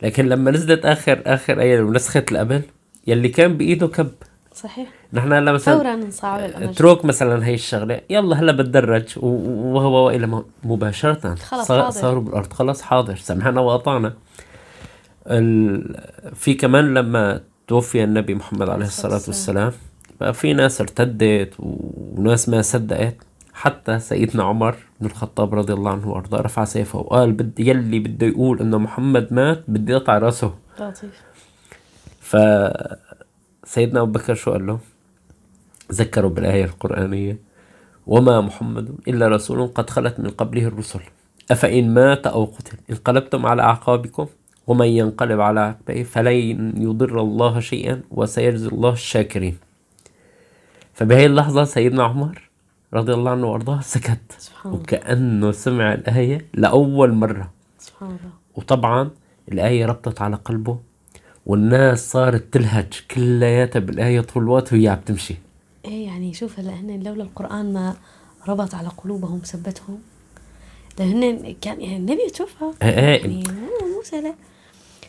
لكن 0.02 0.28
لما 0.28 0.50
نزلت 0.50 0.86
آخر 0.86 1.22
آخر 1.26 1.60
آية 1.60 1.80
ونسخت 1.82 2.32
القبل 2.32 2.62
يلي 3.06 3.28
كان 3.28 3.56
بإيده 3.56 3.88
كب. 3.88 4.10
صحيح. 4.54 4.88
نحن 5.12 5.32
هلا 5.32 5.52
مثلا 5.52 5.78
فورا 5.78 5.94
انصاع 5.94 6.44
الأمر. 6.46 6.64
اترك 6.70 7.04
مثلا 7.04 7.46
هي 7.46 7.54
الشغلة 7.54 8.00
يلا 8.10 8.40
هلا 8.40 8.52
بتدرج 8.52 9.08
وهو 9.16 10.06
والى 10.06 10.26
م- 10.26 10.44
مباشرة. 10.64 11.34
خلص 11.34 11.66
صار- 11.68 11.82
حاضر. 11.82 12.00
صاروا 12.00 12.22
بالأرض. 12.22 12.52
خلاص 12.52 12.82
حاضر. 12.82 13.16
سمعنا 13.16 13.60
واطعنا 13.60 14.12
ال... 15.26 15.96
في 16.34 16.54
كمان 16.54 16.94
لما 16.94 17.40
توفي 17.68 18.04
النبي 18.04 18.34
محمد 18.34 18.68
عليه 18.68 18.86
الصلاة 18.86 19.20
والسلام. 19.26 19.72
بقى 20.20 20.34
في 20.34 20.52
ناس 20.52 20.80
ارتدت 20.80 21.52
وناس 21.58 22.48
ما 22.48 22.62
صدقت. 22.62 23.16
حتى 23.58 23.98
سيدنا 23.98 24.42
عمر 24.42 24.76
بن 25.00 25.06
الخطاب 25.06 25.54
رضي 25.54 25.72
الله 25.72 25.90
عنه 25.90 26.08
وأرضاه 26.08 26.40
رفع 26.40 26.64
سيفه 26.64 26.98
وقال 26.98 27.32
بدي 27.32 27.68
يلي 27.68 27.98
بده 27.98 28.26
يقول 28.26 28.60
إنه 28.60 28.78
محمد 28.78 29.32
مات 29.32 29.64
بدي 29.68 29.96
أقطع 29.96 30.18
رأسه. 30.18 30.54
لطيف. 30.80 31.22
ف 32.20 32.36
سيدنا 33.64 34.00
أبو 34.00 34.12
بكر 34.12 34.34
شو 34.34 34.50
قال 34.52 34.66
له؟ 34.66 34.78
ذكروا 35.92 36.30
بالآية 36.30 36.64
القرآنية 36.64 37.38
وما 38.06 38.40
محمد 38.40 38.94
إلا 39.08 39.28
رسول 39.28 39.66
قد 39.66 39.90
خلت 39.90 40.20
من 40.20 40.30
قبله 40.30 40.66
الرسل 40.66 41.00
أفإن 41.50 41.94
مات 41.94 42.26
أو 42.26 42.44
قتل 42.44 42.78
انقلبتم 42.90 43.46
على 43.46 43.62
أعقابكم 43.62 44.26
ومن 44.66 44.86
ينقلب 44.86 45.40
على 45.40 45.60
عقبيه 45.60 46.02
فلن 46.02 46.72
يضر 46.82 47.20
الله 47.20 47.60
شيئا 47.60 48.02
وسيجزي 48.10 48.68
الله 48.68 48.92
الشاكرين. 48.92 49.58
فبهي 50.94 51.26
اللحظة 51.26 51.64
سيدنا 51.64 52.04
عمر 52.04 52.47
رضي 52.94 53.14
الله 53.14 53.30
عنه 53.30 53.46
وأرضاه 53.46 53.80
سكت. 53.80 54.32
سبحان 54.38 54.72
وكأنه 54.72 55.52
سمع 55.52 55.94
الآية 55.94 56.46
لأول 56.54 57.12
مرة. 57.12 57.50
سبحان 57.78 58.08
الله. 58.08 58.30
وطبعا 58.56 59.10
الآية 59.52 59.86
ربطت 59.86 60.22
على 60.22 60.36
قلبه 60.36 60.78
والناس 61.46 62.10
صارت 62.10 62.54
تلهج 62.54 63.02
كلياتها 63.10 63.80
بالآية 63.80 64.20
طول 64.20 64.42
الوقت 64.42 64.72
وهي 64.72 64.88
عم 64.88 64.98
تمشي. 65.06 65.34
إيه 65.84 66.06
يعني 66.06 66.34
شوف 66.34 66.58
هلا 66.58 66.70
هن 66.70 67.02
لولا 67.02 67.22
القرآن 67.22 67.72
ما 67.72 67.96
ربط 68.48 68.74
على 68.74 68.88
قلوبهم 68.88 69.38
ثبتهم. 69.38 69.98
لهن 70.98 71.54
كان 71.60 71.80
يعني 71.80 71.96
النبي 71.96 72.30
توفى 72.30 72.64
إيه 72.82 72.88
إيه. 72.88 73.22
يعني 73.22 73.44
مو 73.48 73.96
مو 73.96 74.02
سهلة. 74.04 74.34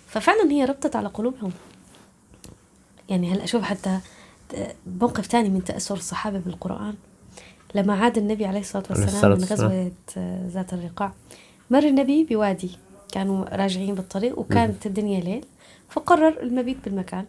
ففعلا 0.07 0.51
هي 0.51 0.65
ربطت 0.65 0.95
على 0.95 1.07
قلوبهم. 1.07 1.51
يعني 3.09 3.33
هلا 3.33 3.45
شوف 3.45 3.63
حتى 3.63 3.99
موقف 5.01 5.27
تاني 5.27 5.49
من 5.49 5.63
تأثر 5.63 5.95
الصحابة 5.95 6.39
بالقرآن. 6.39 6.93
لما 7.75 7.93
عاد 7.93 8.17
النبي 8.17 8.45
عليه 8.45 8.59
الصلاة 8.59 8.83
عليه 8.89 9.01
والسلام 9.01 9.33
الصلاة 9.33 9.57
من 9.57 9.69
غزوة 9.69 9.91
آه، 10.17 10.47
ذات 10.47 10.73
الرقاع 10.73 11.13
مر 11.69 11.83
النبي 11.83 12.23
بوادي 12.23 12.71
كانوا 13.11 13.55
راجعين 13.55 13.95
بالطريق 13.95 14.39
وكانت 14.39 14.85
الدنيا 14.85 15.19
ليل 15.19 15.45
فقرر 15.89 16.41
المبيت 16.43 16.77
بالمكان. 16.85 17.25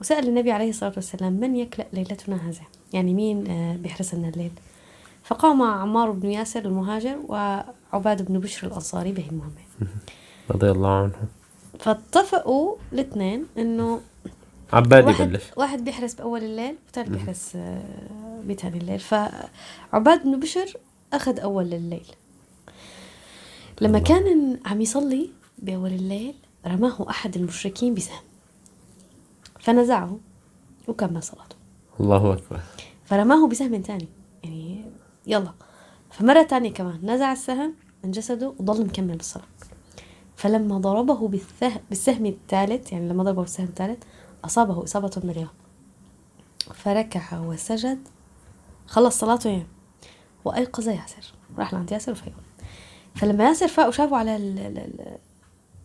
وسأل 0.00 0.28
النبي 0.28 0.52
عليه 0.52 0.70
الصلاة 0.70 0.92
والسلام 0.96 1.32
من 1.32 1.56
يكلأ 1.56 1.86
ليلتنا 1.92 2.48
هذه؟ 2.48 2.66
يعني 2.92 3.14
مين 3.14 3.50
آه، 3.50 3.76
بيحرس 3.76 4.14
لنا 4.14 4.28
الليل؟ 4.28 4.52
فقام 5.24 5.62
عمار 5.62 6.10
بن 6.10 6.30
ياسر 6.30 6.64
المهاجر 6.64 7.18
وعباد 7.28 8.22
بن 8.28 8.38
بشر 8.38 8.66
الأنصاري 8.66 9.12
به 9.12 9.24
المهمة 9.30 9.90
رضي 10.50 10.70
الله 10.70 10.90
عنه 10.90 11.12
فاتفقوا 11.78 12.76
الاثنين 12.92 13.46
إنه 13.58 14.00
عباد 14.72 15.04
واحد, 15.04 15.28
يبلش. 15.28 15.42
واحد 15.56 15.84
بيحرس 15.84 16.14
بأول 16.14 16.42
الليل 16.42 16.76
والثاني 16.84 17.08
بيحرس 17.08 17.52
آه، 17.56 17.82
بثاني 18.46 18.78
الليل 18.78 18.98
فعباد 18.98 20.22
بن 20.24 20.40
بشر 20.40 20.76
أخذ 21.12 21.40
أول 21.40 21.74
الليل. 21.74 22.06
لما 23.80 23.98
كان 23.98 24.58
عم 24.66 24.80
يصلي 24.80 25.30
بأول 25.58 25.90
الليل 25.92 26.34
رماه 26.66 27.10
أحد 27.10 27.36
المشركين 27.36 27.94
بسهم. 27.94 28.20
فنزعه 29.60 30.18
وكمل 30.88 31.22
صلاته. 31.22 31.56
الله 32.00 32.32
أكبر. 32.32 32.60
فرماه 33.04 33.48
بسهم 33.48 33.82
تاني. 33.82 34.08
يعني 34.44 34.84
يلا. 35.26 35.52
فمرة 36.10 36.42
تانية 36.42 36.72
كمان 36.72 36.98
نزع 37.02 37.32
السهم 37.32 37.74
من 38.04 38.10
جسده 38.10 38.54
وضل 38.58 38.86
مكمل 38.86 39.16
بالصلاة. 39.16 39.44
فلما 40.36 40.78
ضربه 40.78 41.28
بالسهم 41.90 42.26
الثالث 42.26 42.92
يعني 42.92 43.08
لما 43.08 43.22
ضربه 43.22 43.42
بالسهم 43.42 43.66
الثالث 43.66 44.02
أصابه 44.44 44.84
إصابة 44.84 45.10
بالغة 45.16 45.52
فركع 46.74 47.38
وسجد. 47.38 47.98
خلص 48.86 49.18
صلاته 49.18 49.50
يعني 49.50 49.66
وأيقظ 50.44 50.88
ياسر. 50.88 51.32
راح 51.58 51.74
لعند 51.74 51.92
ياسر 51.92 52.12
وفيقه 52.12 52.42
فلما 53.14 53.44
ياسر 53.44 53.68
فاق 53.68 53.88
وشافه 53.88 54.16
على 54.16 54.36
ال 54.36 54.58
ال 54.58 54.78
ال 54.78 55.18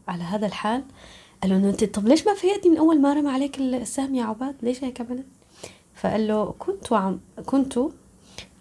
على 0.07 0.23
هذا 0.23 0.45
الحال 0.45 0.83
قال 1.43 1.51
له 1.51 1.69
انت 1.69 1.83
طب 1.83 2.07
ليش 2.07 2.27
ما 2.27 2.33
فيقتني 2.33 2.71
من 2.71 2.77
أول 2.77 3.01
ما 3.01 3.13
رمى 3.13 3.29
عليك 3.29 3.59
السهم 3.59 4.15
يا 4.15 4.23
عباد؟ 4.23 4.55
ليش 4.61 4.83
هيك 4.83 5.01
عملت 5.01 5.25
فقال 5.95 6.27
له 6.27 6.55
كنت 6.59 6.93
عم 6.93 7.19
كنت 7.45 7.79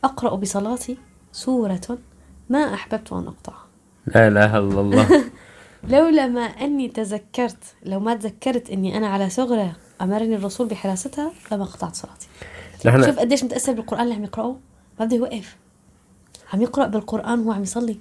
أقرأ 0.05 0.37
بصلاتي 0.37 0.97
سورة 1.33 1.99
ما 2.51 2.75
أحببت 2.75 3.13
أن 3.13 3.27
أقطعها. 3.27 3.67
لا 4.07 4.29
إله 4.29 4.59
إلا 4.59 4.81
الله. 4.81 5.25
لولا 5.93 6.27
ما 6.27 6.41
أني 6.41 6.89
تذكرت 6.89 7.65
لو 7.85 8.01
ما 8.01 8.15
تذكرت 8.15 8.71
أني 8.71 8.97
أنا 8.97 9.07
على 9.07 9.31
ثغرة 9.31 9.77
أمرني 10.03 10.37
الرسول 10.37 10.69
بحراستها 10.69 11.33
لما 11.53 11.65
قطعت 11.65 11.95
صلاتي. 11.97 12.29
نحن 12.87 13.03
شوف 13.07 13.19
قديش 13.19 13.45
متأثر 13.45 13.73
بالقرآن 13.73 14.03
اللي 14.03 14.15
عم 14.15 14.25
يقراه 14.25 14.57
ما 15.01 15.05
بده 15.07 15.17
يوقف 15.17 15.57
عم 16.53 16.63
يقرأ 16.63 16.87
بالقرآن 16.87 17.39
وهو 17.41 17.53
عم 17.53 17.63
يصلي. 17.63 17.97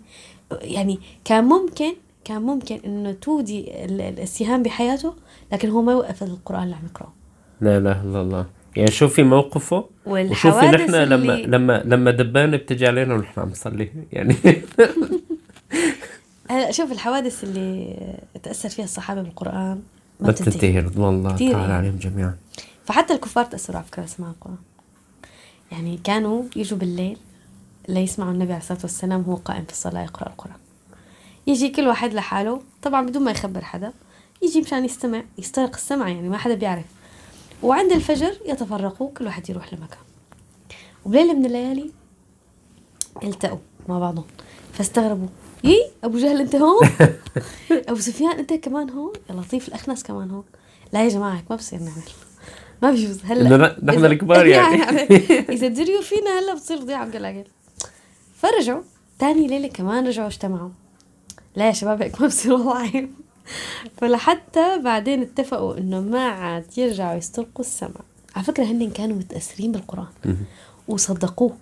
يعني 0.61 0.99
كان 1.25 1.43
ممكن 1.43 1.93
كان 2.25 2.41
ممكن 2.41 2.79
إنه 2.85 3.11
تودي 3.11 3.85
ال- 3.85 4.01
ال- 4.01 4.19
السهام 4.19 4.63
بحياته 4.63 5.13
لكن 5.51 5.69
هو 5.69 5.81
ما 5.81 5.91
يوقف 5.91 6.23
القرآن 6.23 6.63
اللي 6.63 6.75
عم 6.75 6.85
يقرأه. 6.85 7.13
لا 7.61 7.77
إله 7.77 8.01
إلا 8.03 8.21
الله. 8.21 8.45
يعني 8.75 8.91
شوفي 8.91 9.23
موقفه؟ 9.23 9.85
وشوفي 10.05 10.65
نحن 10.65 10.95
لما 10.95 11.33
لما 11.33 11.81
لما 11.85 12.11
دبانة 12.11 12.57
بتجي 12.57 12.87
علينا 12.87 13.13
ونحن 13.13 13.39
عم 13.41 13.49
نصلي. 13.49 13.89
يعني 14.11 14.35
هلا 16.49 16.71
شوف 16.71 16.91
الحوادث 16.91 17.43
اللي 17.43 17.95
تأثر 18.43 18.69
فيها 18.69 18.85
الصحابة 18.85 19.21
بالقرآن. 19.21 19.81
ما 20.19 20.31
بتنتهي. 20.31 20.79
رضوان 20.79 21.13
الله 21.13 21.31
تعالى 21.31 21.51
يعني. 21.51 21.73
عليهم 21.73 21.95
جميعا. 21.95 22.37
فحتى 22.85 23.13
الكفار 23.13 23.45
تأثروا 23.45 23.77
على 23.77 23.85
فكرة 23.85 24.05
سماع 24.05 24.29
القرآن. 24.29 24.57
يعني 25.71 25.99
كانوا 26.03 26.43
يجوا 26.55 26.77
بالليل 26.77 27.17
ليسمعوا 27.87 28.31
النبي 28.31 28.53
عليه 28.53 28.61
الصلاة 28.61 28.79
والسلام 28.81 29.23
وهو 29.27 29.35
قائم 29.35 29.65
في 29.65 29.71
الصلاة 29.71 30.03
يقرأ 30.03 30.29
القرآن. 30.29 30.57
يجي 31.47 31.69
كل 31.69 31.87
واحد 31.87 32.13
لحاله 32.13 32.61
طبعا 32.81 33.05
بدون 33.05 33.23
ما 33.23 33.31
يخبر 33.31 33.63
حدا 33.63 33.93
يجي 34.41 34.61
مشان 34.61 34.85
يستمع 34.85 35.23
يسترق 35.37 35.75
السمع 35.75 36.09
يعني 36.09 36.29
ما 36.29 36.37
حدا 36.37 36.53
بيعرف. 36.55 36.85
وعند 37.63 37.91
الفجر 37.91 38.33
يتفرقوا 38.45 39.09
كل 39.17 39.25
واحد 39.25 39.49
يروح 39.49 39.73
لمكان. 39.73 39.99
وبليلة 41.05 41.33
من 41.33 41.45
الليالي 41.45 41.91
التقوا 43.23 43.59
مع 43.87 43.99
بعضهم 43.99 44.25
فاستغربوا. 44.73 45.27
يي 45.65 45.81
أبو 46.03 46.17
جهل 46.17 46.41
أنت 46.41 46.55
هون؟ 46.55 46.89
أبو 47.89 47.99
سفيان 47.99 48.31
أنت 48.31 48.53
كمان 48.53 48.89
هون؟ 48.89 49.13
يا 49.29 49.35
لطيف 49.35 49.67
الاخنس 49.67 50.03
كمان 50.03 50.31
هون. 50.31 50.43
لا 50.93 51.03
يا 51.03 51.09
جماعة 51.09 51.43
ما 51.49 51.55
بصير 51.55 51.79
نعمل. 51.79 52.01
ما 52.81 52.91
بيجوز. 52.91 53.19
هلا 53.23 53.77
نحن 53.83 54.05
الكبار 54.05 54.45
يعني. 54.55 54.81
إذا 55.55 55.67
دريوا 55.67 56.01
فينا 56.01 56.39
هلا 56.39 56.53
بتصير 56.53 56.77
ضيعه 56.77 57.09
بقلاقل 57.09 57.43
فرجعوا. 58.35 58.81
تاني 59.19 59.47
ليلة 59.47 59.67
كمان 59.67 60.07
رجعوا 60.07 60.27
اجتمعوا. 60.27 60.69
لا 61.55 61.67
يا 61.67 61.71
شباب 61.71 62.01
هيك 62.01 62.21
ما 62.21 62.27
بصير 62.27 62.53
والله. 62.53 62.77
عيب 62.77 63.09
فلحتى 63.97 64.79
بعدين 64.79 65.21
اتفقوا 65.21 65.77
إنه 65.77 66.01
ما 66.01 66.25
عاد 66.27 66.77
يرجعوا 66.77 67.17
يستلقوا 67.17 67.65
السمع 67.65 68.01
على 68.35 68.45
فكرة 68.45 68.63
هن 68.63 68.89
كانوا 68.89 69.17
متأثرين 69.17 69.71
بالقرآن. 69.71 70.37
وصدقوه. 70.87 71.57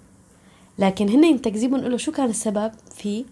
لكن 0.80 1.10
هن 1.10 1.42
تكذيبهم 1.42 1.82
له 1.82 1.98
شو 1.98 2.12
كان 2.12 2.30
السبب 2.30 2.72
فيه 2.96 3.24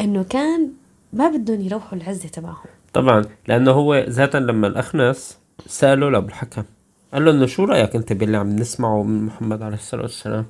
إنه 0.00 0.24
كان 0.24 0.70
ما 1.12 1.28
بدهم 1.28 1.60
يروحوا 1.60 1.98
العزة 1.98 2.28
تبعهم. 2.28 2.66
طبعا 2.92 3.24
لأنه 3.48 3.70
هو 3.70 3.94
ذاتا 4.08 4.38
لما 4.38 4.66
الاخنس 4.66 5.38
ساله 5.66 6.10
لابو 6.10 6.28
الحكم 6.28 6.62
قال 7.12 7.24
له 7.24 7.30
إنه 7.30 7.46
شو 7.46 7.64
رأيك 7.64 7.96
أنت 7.96 8.12
باللي 8.12 8.36
عم 8.36 8.56
نسمعه 8.56 9.02
من 9.02 9.22
محمد 9.22 9.62
عليه 9.62 9.76
الصلاة 9.76 10.02
والسلام؟ 10.02 10.46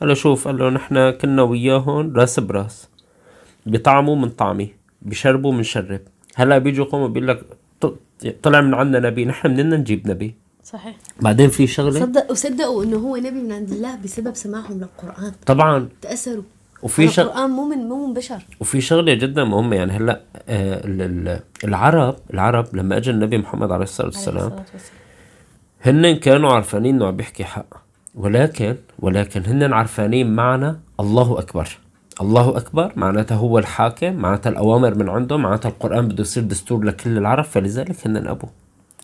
قال 0.00 0.08
له 0.08 0.14
شوف 0.14 0.48
قال 0.48 0.58
له 0.58 0.70
نحن 0.70 1.10
كنا 1.10 1.42
وياهم 1.42 2.16
راس 2.16 2.40
براس. 2.40 2.88
بيطعموا 3.66 4.16
من 4.16 4.28
طعمي 4.28 4.72
بيشربوا 5.02 5.52
من 5.52 5.62
شرب. 5.62 6.00
هلأ 6.34 6.58
بيجوا 6.58 6.84
قوم 6.84 7.12
بيقول 7.12 7.28
لك 7.28 7.40
ط- 7.80 7.98
طلع 8.42 8.60
من 8.60 8.74
عنا 8.74 8.98
نبي 9.00 9.24
نحن 9.24 9.50
مننا 9.50 9.76
نجيب 9.76 10.10
نبي. 10.10 10.34
صحيح. 10.64 10.96
بعدين 11.20 11.48
في 11.48 11.66
شغلة؟ 11.66 12.00
صدق 12.00 12.30
وصدقوا 12.30 12.84
إنه 12.84 12.96
هو 12.96 13.16
نبي 13.16 13.30
من 13.30 13.52
عند 13.52 13.70
الله 13.70 13.96
بسبب 13.96 14.34
سماعهم 14.34 14.78
للقرآن. 14.78 15.32
طبعا. 15.46 15.88
تأثروا. 16.02 16.42
وفي 16.84 17.08
شغ... 17.08 17.22
القرآن 17.22 17.50
مو 17.50 17.68
من 17.68 17.78
مو 17.88 18.06
من 18.06 18.14
بشر. 18.14 18.42
وفي 18.60 18.80
شغلة 18.80 19.14
جدا 19.14 19.44
مهمة 19.44 19.76
يعني 19.76 19.92
هلأ 19.92 20.20
آه 20.48 20.86
ال- 20.86 21.02
ال- 21.28 21.40
العرب 21.64 22.16
العرب 22.34 22.66
لما 22.76 22.96
اجى 22.96 23.10
النبي 23.10 23.38
محمد 23.38 23.72
عليه 23.72 23.82
الصلاة 23.84 24.06
والسلام. 24.06 24.52
هن 25.82 26.16
كانوا 26.16 26.52
عارفانين 26.52 26.94
إنه 26.94 27.06
عم 27.06 27.16
بيحكي 27.16 27.44
حق. 27.44 27.66
ولكن 28.14 28.76
ولكن 28.98 29.42
هن 29.46 29.72
عارفانين 29.72 30.34
معنى 30.34 30.76
الله 31.00 31.38
أكبر. 31.38 31.78
الله 32.20 32.56
أكبر 32.56 32.92
معناتها 32.96 33.34
هو 33.36 33.58
الحاكم 33.58 34.14
معناتها 34.14 34.50
الأوامر 34.50 34.94
من 34.94 35.08
عنده 35.08 35.36
معناتها 35.36 35.68
القرآن 35.68 36.08
بده 36.08 36.20
يصير 36.22 36.42
دستور 36.42 36.84
لكل 36.84 37.18
العرب 37.18 37.44
فلذلك 37.44 38.06
هن 38.06 38.16
أبوه. 38.16 38.50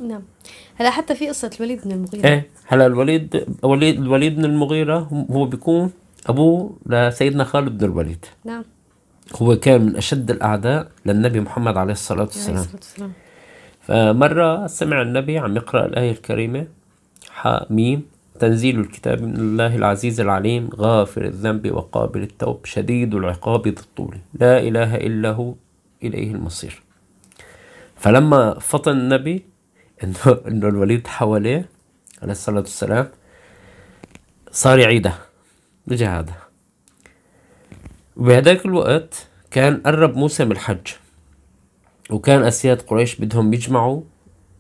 نعم. 0.09 0.23
هلأ 0.77 0.91
حتى 0.91 1.15
في 1.15 1.29
قصة 1.29 1.51
الوليد 1.61 1.81
بن 1.85 1.93
المغيرة. 1.93 2.27
إيه 2.27 2.49
هلأ 2.67 2.87
الوليد 2.87 3.45
وليد 3.63 3.99
الوليد 4.01 4.37
بن 4.37 4.45
المغيرة 4.45 4.99
هو 5.31 5.45
بيكون 5.45 5.91
ابوه 6.27 6.77
لسيدنا 6.87 7.45
خالد 7.45 7.79
بن 7.79 7.85
الوليد. 7.85 8.25
نعم. 8.45 8.65
هو 9.37 9.57
كان 9.57 9.83
من 9.83 9.97
أشد 9.97 10.31
الأعداء 10.31 10.91
للنبي 11.07 11.41
محمد 11.41 11.77
عليه 11.77 11.93
الصلاة 11.93 12.19
عليه 12.19 12.27
والسلام. 12.29 12.57
الصلاة 12.59 12.77
والسلام. 12.77 13.13
فمرة 13.81 14.67
سمع 14.67 15.03
النبي 15.03 15.39
عم 15.39 15.57
يقرأ 15.57 15.87
الآية 15.87 16.11
الكريمة 16.11 16.67
حاء 17.31 17.73
ميم 17.73 18.03
تنزيل 18.41 18.81
الكتاب 18.81 19.23
من 19.23 19.37
الله 19.37 19.77
العزيز 19.77 20.21
العليم 20.21 20.71
غافر 20.75 21.25
الذنب 21.25 21.71
وقابل 21.73 22.23
التوب 22.23 22.65
شديد 22.65 23.15
العقاب 23.15 23.69
ذي 23.69 23.75
الطول. 23.81 24.17
لا 24.35 24.59
إله 24.59 24.97
إلا 24.97 25.31
هو 25.31 25.55
إليه 26.03 26.33
المصير. 26.33 26.83
فلما 27.97 28.59
فطن 28.59 28.93
النبي 28.93 29.45
إنه 30.05 30.17
إنه 30.49 30.69
الوليد 30.69 31.07
حواليه 31.07 31.69
عليه 32.23 32.33
الصلاة 32.33 32.61
والسلام 32.61 33.09
صار 34.51 34.79
يعيدها 34.79 35.19
رجع 35.89 36.19
هذا 36.19 36.35
وبهذاك 38.17 38.67
الوقت 38.67 39.29
كان 39.51 39.77
قرب 39.77 40.17
موسم 40.17 40.53
الحج 40.53 40.87
وكان 42.11 42.43
أسياد 42.43 42.83
قريش 42.83 43.17
بدهم 43.17 43.53
يجمعوا 43.53 44.03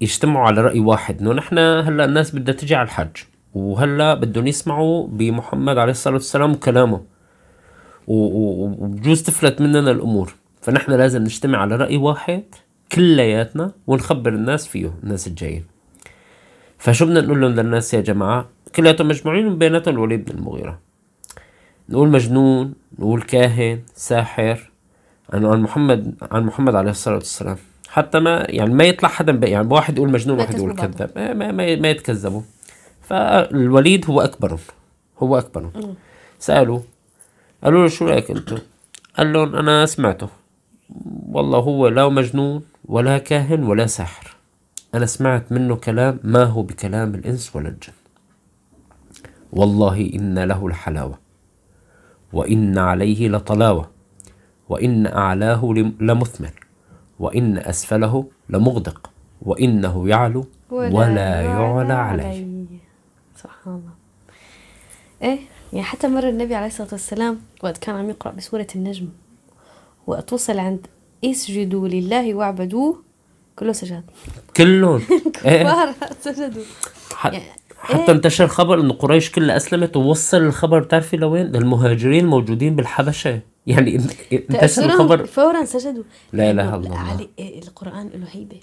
يجتمعوا 0.00 0.46
على 0.46 0.60
رأي 0.60 0.80
واحد 0.80 1.20
إنه 1.20 1.32
نحن 1.32 1.58
هلأ 1.58 2.04
الناس 2.04 2.34
بدها 2.34 2.54
تجي 2.54 2.74
على 2.74 2.86
الحج 2.86 3.16
وهلأ 3.54 4.14
بدهم 4.14 4.46
يسمعوا 4.46 5.06
بمحمد 5.06 5.78
عليه 5.78 5.92
الصلاة 5.92 6.14
والسلام 6.14 6.52
وكلامه 6.52 7.00
وبجوز 8.06 9.22
تفلت 9.22 9.60
مننا 9.60 9.90
الأمور. 9.90 10.34
فنحن 10.60 10.92
لازم 10.92 11.22
نجتمع 11.22 11.58
على 11.58 11.76
رأي 11.76 11.96
واحد 11.96 12.42
كلياتنا 12.92 13.72
ونخبر 13.86 14.32
الناس 14.32 14.66
فيه 14.66 14.94
الناس 15.02 15.26
الجايين. 15.26 15.64
فشو 16.78 17.06
بدنا 17.06 17.20
نقول 17.20 17.40
لهم 17.40 17.50
للناس 17.50 17.94
يا 17.94 18.00
جماعة؟ 18.00 18.48
كلياتهم 18.74 19.08
مجموعين 19.08 19.46
من 19.46 19.58
بيناتهم 19.58 19.94
الوليد 19.94 20.24
بن 20.24 20.38
المغيرة. 20.38 20.80
نقول 21.90 22.08
مجنون 22.08 22.74
نقول 22.98 23.22
كاهن 23.22 23.80
ساحر 23.94 24.70
عن 25.32 25.44
عن 25.44 25.60
محمد 25.60 26.14
عن 26.32 26.42
محمد 26.42 26.74
عليه 26.74 26.90
الصلاة 26.90 27.14
والسلام. 27.14 27.56
حتى 27.88 28.20
ما 28.20 28.46
يعني 28.48 28.74
ما 28.74 28.84
يطلع 28.84 29.08
حدا 29.08 29.48
يعني 29.48 29.68
واحد 29.68 29.96
يقول 29.96 30.10
مجنون 30.10 30.38
واحد 30.38 30.54
يقول. 30.54 30.74
كذاب. 30.74 31.10
ما, 31.16 31.32
ما, 31.32 31.52
ما, 31.76 31.90
يتكذبوا. 31.90 32.42
فالوليد 33.02 34.10
هو 34.10 34.20
أكبرهم. 34.20 34.58
هو 35.18 35.38
أكبرهم. 35.38 35.94
سالوا 36.38 36.80
قالوا 37.64 37.82
له 37.82 37.88
شو 37.88 38.06
رأيك 38.06 38.30
أنتم 38.30 38.58
قال 39.16 39.32
لهم 39.32 39.56
أنا 39.56 39.86
سمعته. 39.86 40.28
والله 41.28 41.58
هو 41.58 41.88
لا 41.88 42.08
مجنون 42.08 42.62
ولا 42.84 43.18
كاهن 43.18 43.64
ولا 43.64 43.86
ساحر. 43.86 44.36
أنا 44.94 45.06
سمعت 45.06 45.52
منه 45.52 45.76
كلام 45.76 46.20
ما 46.24 46.44
هو 46.44 46.62
بكلام 46.62 47.14
الإنس 47.14 47.56
ولا 47.56 47.68
الجن. 47.68 47.92
والله 49.52 50.10
إن 50.14 50.38
له 50.38 50.66
الحلاوه 50.66 51.18
وإن 52.32 52.78
عليه 52.78 53.28
لطلاوة 53.28 53.90
وإن 54.68 55.06
أعلاه 55.06 55.64
لم- 55.76 55.94
لمثمر 56.00 56.50
وإن 57.18 57.58
أسفله 57.58 58.24
لمغدق 58.48 59.10
وإنه 59.42 60.08
يعلو 60.08 60.44
ولا, 60.70 61.40
يعلى 61.40 61.92
عليه. 61.92 62.64
سبحان 63.36 63.74
الله. 63.74 63.92
إيه 65.22 65.38
يعني 65.72 65.84
حتى 65.84 66.08
مرة 66.08 66.28
النبي 66.28 66.54
عليه 66.54 66.66
الصلاة 66.66 66.88
والسلام 66.92 67.40
وقت 67.62 67.78
كان 67.78 67.94
عم 67.96 68.10
يقرأ 68.10 68.32
بسورة 68.32 68.66
النجم 68.76 69.08
وقت 70.06 70.32
وصل 70.32 70.58
عند 70.58 70.86
اسجدوا 71.24 71.88
لله 71.88 72.34
واعبدوه 72.34 73.02
كله 73.58 73.72
سجد. 73.72 74.04
كلهم. 74.56 75.00
إيه. 75.44 75.62
كفار 75.62 75.94
سجدوا. 76.20 76.62
يعني 77.24 77.42
حتى 77.80 78.12
انتشر 78.12 78.46
خبر 78.46 78.80
انه 78.80 78.94
قريش 78.94 79.30
كلها 79.30 79.56
أسلمت 79.56 79.96
ووصل 79.96 80.36
الخبر 80.36 80.78
بتعرفي 80.80 81.16
لوين؟ 81.16 81.46
للمهاجرين 81.46 82.24
الموجودين 82.24 82.76
بالحبشة. 82.76 83.40
يعني 83.66 83.98
إن- 83.98 84.12
انتشر 84.32 84.84
الخبر. 84.84 85.26
فورا 85.26 85.64
سجدوا. 85.64 86.02
لا 86.32 86.52
لأنه 86.52 86.62
إلا 86.68 86.74
الله. 86.76 86.98
علي 86.98 87.28
إيه، 87.38 87.62
القرآن 87.62 88.10
له 88.14 88.26
هيبة. 88.30 88.60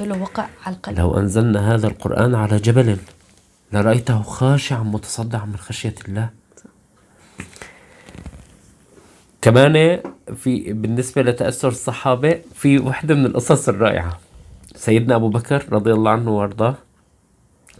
له 0.00 0.22
وقع 0.22 0.46
على 0.66 0.76
القلب. 0.76 0.98
لو 0.98 1.18
أنزلنا 1.18 1.74
هذا 1.74 1.86
القرآن 1.86 2.34
على 2.34 2.56
جبل 2.56 2.96
لرأيته 3.72 4.22
خاشعا 4.22 4.82
متصدعا 4.82 5.44
من 5.44 5.56
خشية 5.56 5.94
الله. 6.08 6.30
كمان 9.42 10.00
في 10.36 10.72
بالنسبة 10.72 11.22
لتأثر 11.22 11.68
الصحابة 11.68 12.40
في 12.54 12.78
وحده 12.78 13.14
من 13.14 13.26
القصص 13.26 13.68
الرائعة. 13.68 14.18
سيدنا 14.74 15.14
أبو 15.14 15.28
بكر 15.28 15.64
رضي 15.72 15.92
الله 15.92 16.10
عنه 16.10 16.30
وأرضاه. 16.30 16.74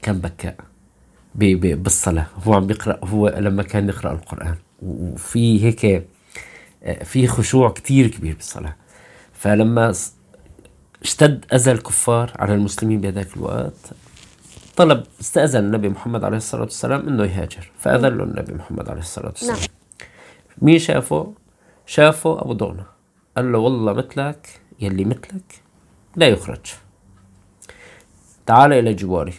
كان 0.07 0.19
بكاء 0.19 0.57
ب- 1.35 1.61
ب- 1.61 1.83
بالصلاة. 1.83 2.27
هو 2.45 2.55
عم 2.55 2.67
بيقرا 2.67 2.99
هو 3.05 3.29
لما 3.29 3.63
كان 3.63 3.89
يقرأ 3.89 4.13
القرآن. 4.13 4.57
وفي 4.83 5.65
هيك 5.65 6.07
في 7.05 7.27
خشوع 7.27 7.71
كتير 7.71 8.07
كبير 8.09 8.35
بالصلاة. 8.35 8.77
فلما 9.33 9.95
اشتد 11.03 11.45
أذى 11.53 11.73
الكفار 11.73 12.33
على 12.39 12.55
المسلمين 12.55 13.01
بهذاك 13.01 13.37
الوقت 13.37 13.91
طلب 14.77 15.05
استأذن 15.21 15.65
النبي 15.65 15.89
محمد 15.89 16.25
عليه 16.25 16.37
الصلاة 16.37 16.63
والسلام 16.63 17.09
إنه 17.09 17.25
يهاجر. 17.25 17.71
فأذن 17.79 18.17
له 18.19 18.25
النبي 18.25 18.55
محمد 18.55 18.89
عليه 18.89 19.01
الصلاة 19.01 19.29
والسلام. 19.29 19.57
نعم. 19.57 19.67
مين 20.63 20.79
شافه؟ 20.79 21.33
شافه 21.87 22.41
أبو 22.43 22.53
دغنة. 22.53 22.87
قال 23.37 23.53
له 23.53 23.59
والله 23.59 23.93
مثلك 23.93 24.61
يلي 24.81 25.05
مثلك 25.05 25.63
لا 26.17 26.27
يخرج. 26.27 26.75
تعال 28.47 28.73
إلى 28.73 28.95
جواري. 28.95 29.35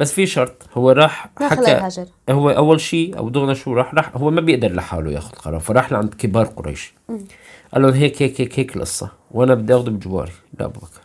بس 0.00 0.12
في 0.12 0.26
شرط 0.26 0.62
هو 0.74 0.90
راح 0.90 1.30
حكى 1.40 2.06
هو 2.30 2.50
أول 2.50 2.80
شيء 2.80 3.18
أبو 3.18 3.28
دغنة 3.28 3.54
شو 3.54 3.72
راح 3.72 3.94
راح 3.94 4.16
هو 4.16 4.30
ما 4.30 4.40
بيقدر 4.40 4.72
لحاله 4.72 5.10
ياخذ 5.10 5.30
قرار 5.30 5.60
فراح 5.60 5.92
لعند 5.92 6.14
كبار 6.14 6.46
قريش. 6.46 6.94
قال 7.72 7.82
لهم 7.82 7.92
هيك 7.92 8.22
هيك 8.22 8.40
هيك 8.40 8.58
هيك 8.58 8.76
القصة 8.76 9.10
وأنا 9.30 9.54
بدي 9.54 9.74
أخذه 9.74 9.90
بجواري 9.90 10.32
لأبو 10.60 10.80
بكر. 10.80 11.00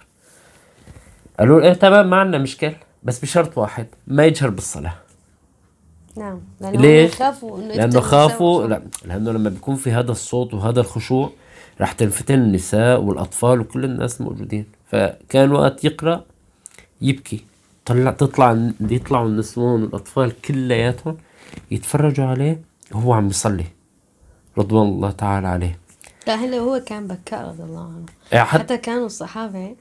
قالوا 1.40 1.62
له 1.62 1.68
إيه 1.68 1.74
تمام 1.74 2.10
ما 2.10 2.18
عندنا 2.18 2.38
مشكل 2.44 2.74
بس 3.04 3.20
بشرط 3.20 3.58
واحد 3.58 3.88
ما 4.08 4.26
يجهر 4.26 4.50
بالصلاة. 4.50 4.94
نعم 6.18 6.40
لأنه 6.62 6.82
ليش؟ 6.82 7.16
خافوا 7.16 7.60
لأنه 7.60 7.84
يفتن 7.84 8.00
خافوا 8.02 8.68
لا 8.68 8.82
لأنه 9.06 9.32
لما 9.32 9.50
بيكون 9.50 9.76
في 9.76 9.92
هذا 9.92 10.12
الصوت 10.12 10.54
وهذا 10.54 10.80
الخشوع 10.80 11.32
راح 11.82 11.92
تنفتن 11.92 12.34
النساء 12.34 13.02
والأطفال 13.02 13.60
وكل 13.60 13.86
الناس 13.86 14.22
الموجودين 14.22 14.66
فكان 14.92 15.52
وقت 15.52 15.86
يقرأ 15.86 16.24
يبكي. 17.02 17.46
طلع 17.86 18.12
تطلع 18.12 18.70
يطلعوا 18.80 19.28
النسوان 19.28 19.84
والأطفال 19.84 20.42
كلياتهم 20.42 21.18
يتفرجوا 21.72 22.26
عليه 22.26 22.62
وهو 22.92 23.14
عم 23.14 23.28
يصلي 23.28 23.66
رضوان 24.58 24.88
الله 24.88 25.12
تعالى 25.12 25.48
عليه. 25.48 25.80
لا 26.28 26.36
هلا 26.36 26.58
هو 26.58 26.82
كان 26.86 27.08
بكاء 27.08 27.48
رضي 27.48 27.64
الله 27.64 27.84
عنه. 27.84 28.06
يعني 28.32 28.46
حتى 28.46 28.64
حتى 28.64 28.78
كانوا 28.78 29.06
الصحابة 29.06 29.76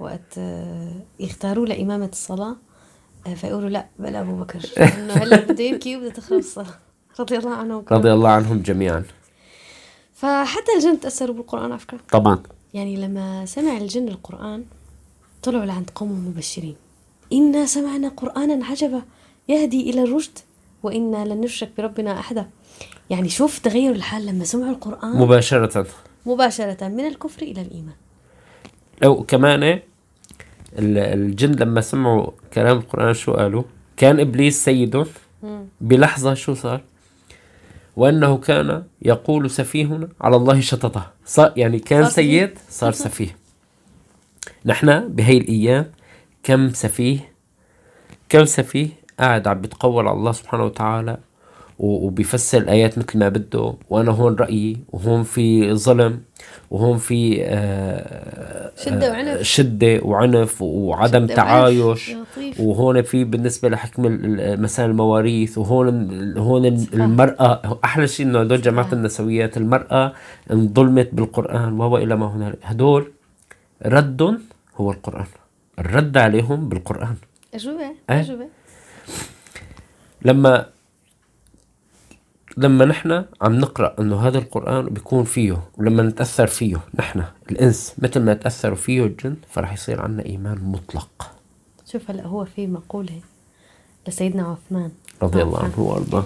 وقت 0.00 0.38
آه، 0.38 0.94
يختاروا 1.20 1.66
لإمامة 1.66 2.08
الصلاة 2.12 2.56
آه، 3.26 3.34
فيقولوا 3.34 3.68
لا 3.68 3.86
بل 3.98 4.16
أبو 4.16 4.36
بكر. 4.36 4.60
إنه 4.98 5.12
هلا 5.12 5.40
بده 5.40 5.64
يبكي 5.64 5.96
وبده 5.96 6.10
تخرب 6.10 6.38
الصلاة 6.38 6.74
رضي 7.20 7.36
الله 7.38 7.54
عنه 7.54 7.84
رضي 7.92 8.12
الله 8.12 8.30
عنهم 8.30 8.62
جميعا. 8.62 9.04
فحتى 10.14 10.72
الجن 10.76 11.00
تأثروا 11.00 11.34
بالقرآن 11.36 11.70
على 11.70 11.78
فكرة. 11.78 12.00
طبعا. 12.10 12.42
يعني 12.74 12.96
لما 12.96 13.46
سمع 13.46 13.76
الجن 13.76 14.08
القرآن 14.08 14.64
طلعوا 15.42 15.64
لعند 15.64 15.90
قوم 15.94 16.28
مبشرين. 16.28 16.76
إنا 17.32 17.66
سمعنا 17.66 18.08
قرآنا 18.08 18.66
عجبا 18.66 19.02
يهدي 19.48 19.90
إلى 19.90 20.02
الرشد 20.02 20.38
وإنا 20.82 21.24
لن 21.24 21.40
نشرك 21.40 21.70
بربنا 21.78 22.18
أحدا. 22.18 22.46
يعني 23.10 23.28
شوف 23.28 23.58
تغير 23.58 23.92
الحال 23.92 24.26
لما 24.26 24.44
سمعوا 24.44 24.70
القرآن. 24.70 25.16
مباشرة. 25.16 25.86
مباشرة 26.26 26.88
من 26.88 27.06
الكفر 27.06 27.42
إلى 27.42 27.62
الإيمان. 27.62 27.94
لو 29.02 29.22
كمان 29.22 29.62
ال- 29.62 29.80
الجن 30.98 31.52
لما 31.52 31.80
سمعوا 31.80 32.30
كلام 32.54 32.76
القرآن 32.76 33.14
شو 33.14 33.32
قالوا؟ 33.32 33.62
كان 33.96 34.20
إبليس 34.20 34.64
سيدهم 34.64 35.06
بلحظة 35.80 36.34
شو 36.34 36.54
صار؟ 36.54 36.80
وأنه 37.96 38.36
كان 38.38 38.82
يقول 39.02 39.50
سفيهنا 39.50 40.08
على 40.20 40.36
الله 40.36 40.60
شططه. 40.60 41.10
صار 41.26 41.52
يعني 41.56 41.78
كان 41.78 42.02
صار. 42.04 42.12
سيد 42.12 42.58
صار 42.70 42.92
سفيه. 43.04 43.36
نحن 44.64 45.08
بهي 45.08 45.36
الأيام 45.36 45.92
كم 46.42 46.68
سفيه؟ 46.72 47.18
كم 48.28 48.44
سفيه 48.44 48.88
قاعد 49.20 49.48
عم 49.48 49.60
بيتقول 49.60 50.08
على 50.08 50.16
الله 50.16 50.32
سبحانه 50.32 50.64
وتعالى 50.64 51.16
و- 51.78 52.06
وبيفسر 52.06 52.58
الآيات 52.58 52.98
مثل 52.98 53.18
ما 53.18 53.28
بده. 53.28 53.74
وأنا 53.90 54.10
هون 54.10 54.34
رأيي 54.36 54.76
وهون 54.92 55.22
في 55.22 55.74
ظلم 55.74 56.20
وهون 56.70 56.98
في 56.98 57.44
آه 57.44 58.70
شدة 58.76 59.10
وعنف. 59.10 59.42
شدة 59.42 60.00
وعنف 60.02 60.62
وعدم 60.62 61.24
شدة 61.26 61.34
تعايش. 61.34 62.12
وهون 62.58 63.02
في 63.02 63.24
بالنسبة 63.24 63.68
لحكم 63.68 64.02
مثلا 64.62 64.86
المواريث 64.86 65.58
وهون 65.58 66.08
هون 66.38 66.66
المرأة 66.94 67.78
أحلى 67.84 68.06
شيء 68.06 68.26
إنه 68.26 68.40
هدول 68.40 68.62
جماعة. 68.62 68.88
النسويات 68.92 69.56
المرأة 69.56 70.12
انظلمت 70.50 71.08
بالقرآن 71.12 71.72
وهو 71.80 71.96
إلى 71.98 72.16
ما 72.16 72.26
هنالك. 72.26 72.58
هدول 72.62 73.12
رد 73.86 74.38
هو 74.76 74.90
القرآن. 74.90 75.26
الرد 75.78 76.16
عليهم 76.16 76.68
بالقرآن. 76.68 77.16
أجوبة 77.54 77.80
إيه؟ 78.10 78.20
أجوبة. 78.20 78.46
لما 80.22 80.66
لما 82.56 82.84
نحن 82.84 83.24
عم 83.42 83.58
نقرأ 83.58 83.96
إنه 84.00 84.28
هذا 84.28 84.38
القرآن 84.38 84.86
بيكون 84.86 85.24
فيه 85.24 85.62
ولما 85.78 86.02
نتأثر 86.02 86.46
فيه 86.46 86.80
نحن 86.94 87.24
الإنس 87.50 87.94
مثل 87.98 88.20
ما 88.20 88.34
تاثروا 88.34 88.76
فيه 88.76 89.04
الجن 89.04 89.36
فرح 89.50 89.72
يصير 89.72 90.02
عنا 90.02 90.24
إيمان 90.24 90.58
مطلق. 90.64 91.30
شوف 91.86 92.10
هلأ 92.10 92.26
هو 92.26 92.44
في 92.44 92.66
مقولة 92.66 93.20
لسيدنا 94.08 94.42
عثمان. 94.42 94.90
رضي 95.22 95.42
الله. 95.42 95.64
عنه 95.64 95.80
وأرضاه. 95.80 96.24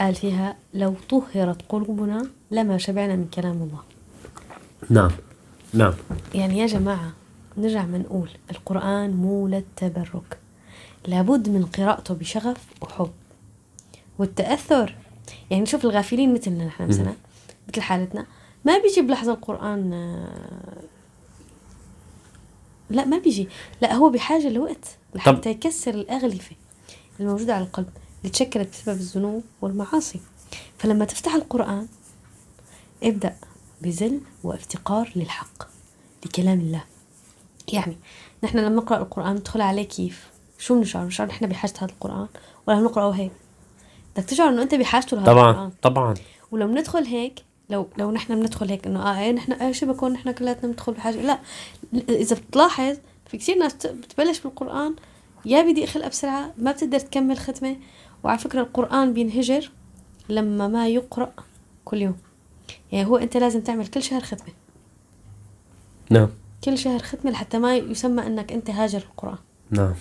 قال 0.00 0.14
فيها 0.14 0.56
لو 0.74 0.94
طهرت 1.08 1.62
قلوبنا 1.68 2.26
لما 2.50 2.78
شبعنا 2.78 3.16
من 3.16 3.28
كلام 3.34 3.62
الله. 3.62 3.80
نعم 4.90 5.10
نعم. 5.74 5.94
يعني 6.34 6.58
يا 6.58 6.66
جماعة 6.66 7.12
نرجع 7.56 7.84
بنقول 7.84 8.30
القرآن 8.50 9.10
مو 9.10 9.48
للتبرك 9.48 10.38
لابد 11.06 11.48
من 11.48 11.66
قراءته 11.66 12.14
بشغف 12.14 12.66
وحب. 12.82 13.10
والتأثر 14.18 14.96
يعني 15.50 15.66
شوف 15.66 15.84
الغافلين 15.84 16.34
مثلنا 16.34 16.64
نحن 16.64 16.88
مثلا 16.88 17.14
مثل 17.68 17.80
حالتنا 17.80 18.26
ما 18.64 18.78
بيجي 18.78 19.00
بلحظة 19.00 19.32
القرآن 19.32 19.90
لا 22.90 23.04
ما 23.04 23.18
بيجي. 23.18 23.48
لا 23.82 23.94
هو 23.94 24.10
بحاجة 24.10 24.48
لوقت 24.48 24.96
لحتى 25.14 25.50
يكسر 25.50 25.94
الأغلفة 25.94 26.56
الموجودة 27.20 27.54
على 27.54 27.64
القلب 27.64 27.90
اللي 28.18 28.30
تشكلت 28.30 28.68
بسبب 28.68 28.96
الذنوب 28.96 29.42
والمعاصي. 29.62 30.20
فلما 30.78 31.04
تفتح 31.04 31.34
القرآن 31.34 31.86
ابدأ 33.02 33.36
بذل 33.82 34.20
وافتقار 34.44 35.12
للحق 35.16 35.68
لكلام 36.26 36.60
الله. 36.60 36.84
يعني 37.72 37.96
نحن 38.44 38.58
لما 38.58 38.68
نقرأ 38.76 38.98
القرآن 38.98 39.34
ندخل 39.34 39.60
عليه 39.60 39.82
كيف؟ 39.82 40.28
شو 40.58 40.74
بنشعر؟ 40.78 41.04
بنشعر 41.04 41.26
نحن 41.26 41.46
بحاجة 41.46 41.72
هذا 41.78 41.86
القرآن 41.92 42.26
ولا 42.66 42.80
بنقرأه 42.80 43.10
هيك؟ 43.10 43.32
بدك 44.16 44.24
تشعر 44.24 44.48
إنه 44.48 44.62
أنت 44.62 44.74
بحاجته 44.74 45.16
لهذا 45.16 45.26
طبعا 45.26 45.50
القرآن. 45.50 45.70
طبعا. 45.82 46.14
ولو 46.52 46.66
بندخل 46.66 47.04
هيك 47.04 47.40
لو 47.70 47.88
لو 47.98 48.10
نحن 48.10 48.40
بندخل 48.40 48.68
هيك 48.70 48.86
إنه 48.86 49.02
آه 49.10 49.20
إيه 49.20 49.32
نحن 49.32 49.52
إيه 49.52 49.72
شو 49.72 49.86
بكون؟ 49.86 50.12
نحن 50.12 50.30
كلياتنا 50.32 50.70
بندخل 50.70 50.92
بحاجة. 50.92 51.20
لا 51.22 51.38
إذا 52.08 52.36
بتلاحظ 52.36 52.96
في 53.26 53.36
كثير 53.38 53.58
ناس 53.58 53.74
بت- 53.74 53.86
بتبلش 53.86 54.40
بالقرآن 54.40 54.94
يا 55.44 55.62
بيضيق 55.62 55.84
خلقها 55.88 56.08
بسرعة 56.08 56.52
ما 56.58 56.72
بتقدر 56.72 56.98
تكمل 56.98 57.38
ختمة. 57.38 57.76
وعلى 58.24 58.38
فكرة 58.38 58.60
القرآن 58.60 59.12
بينهجر 59.12 59.70
لما 60.28 60.68
ما 60.68 60.88
يقرأ 60.88 61.32
كل 61.84 62.02
يوم. 62.02 62.16
يعني 62.92 63.06
هو 63.08 63.16
أنت 63.16 63.36
لازم 63.36 63.60
تعمل 63.60 63.86
كل 63.86 64.02
شهر 64.02 64.20
ختمة. 64.20 64.52
نعم. 66.10 66.28
كل 66.64 66.78
شهر 66.78 66.98
ختمة 66.98 67.30
لحتى 67.30 67.58
ما 67.58 67.76
يسمى 67.76 68.26
إنك 68.26 68.52
أنت 68.52 68.70
هاجر 68.70 68.98
القرآن. 68.98 69.38
نعم. 69.70 69.94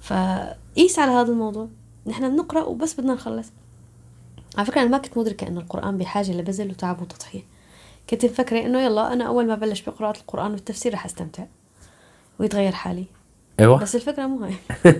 فقيس 0.00 0.98
على 0.98 1.12
هذا 1.12 1.32
الموضوع. 1.32 1.68
نحن 2.06 2.30
بنقرأ 2.30 2.64
وبس 2.64 3.00
بدنا 3.00 3.14
نخلص. 3.14 3.52
على 4.56 4.66
فكرة 4.66 4.80
أنا 4.80 4.90
ما 4.90 4.98
كنت 4.98 5.18
مدركة 5.18 5.48
إنه 5.48 5.60
القرآن 5.60 5.98
بحاجة 5.98 6.32
لبذل 6.32 6.70
وتعب 6.70 7.02
وتضحية. 7.02 7.42
كنت 8.10 8.24
مفكرة 8.24 8.60
إنه 8.60 8.80
يلا 8.80 9.12
أنا 9.12 9.24
أول 9.24 9.46
ما 9.46 9.54
بلش 9.54 9.82
بقراءة 9.82 10.18
القرآن 10.18 10.50
والتفسير 10.50 10.94
رح 10.94 11.04
أستمتع. 11.04 11.44
ويتغير 12.38 12.72
حالي. 12.72 13.04
أيوه. 13.60 13.78
بس 13.78 13.94
الفكرة 13.96 14.26
مو 14.26 14.44
هاي. 14.44 14.54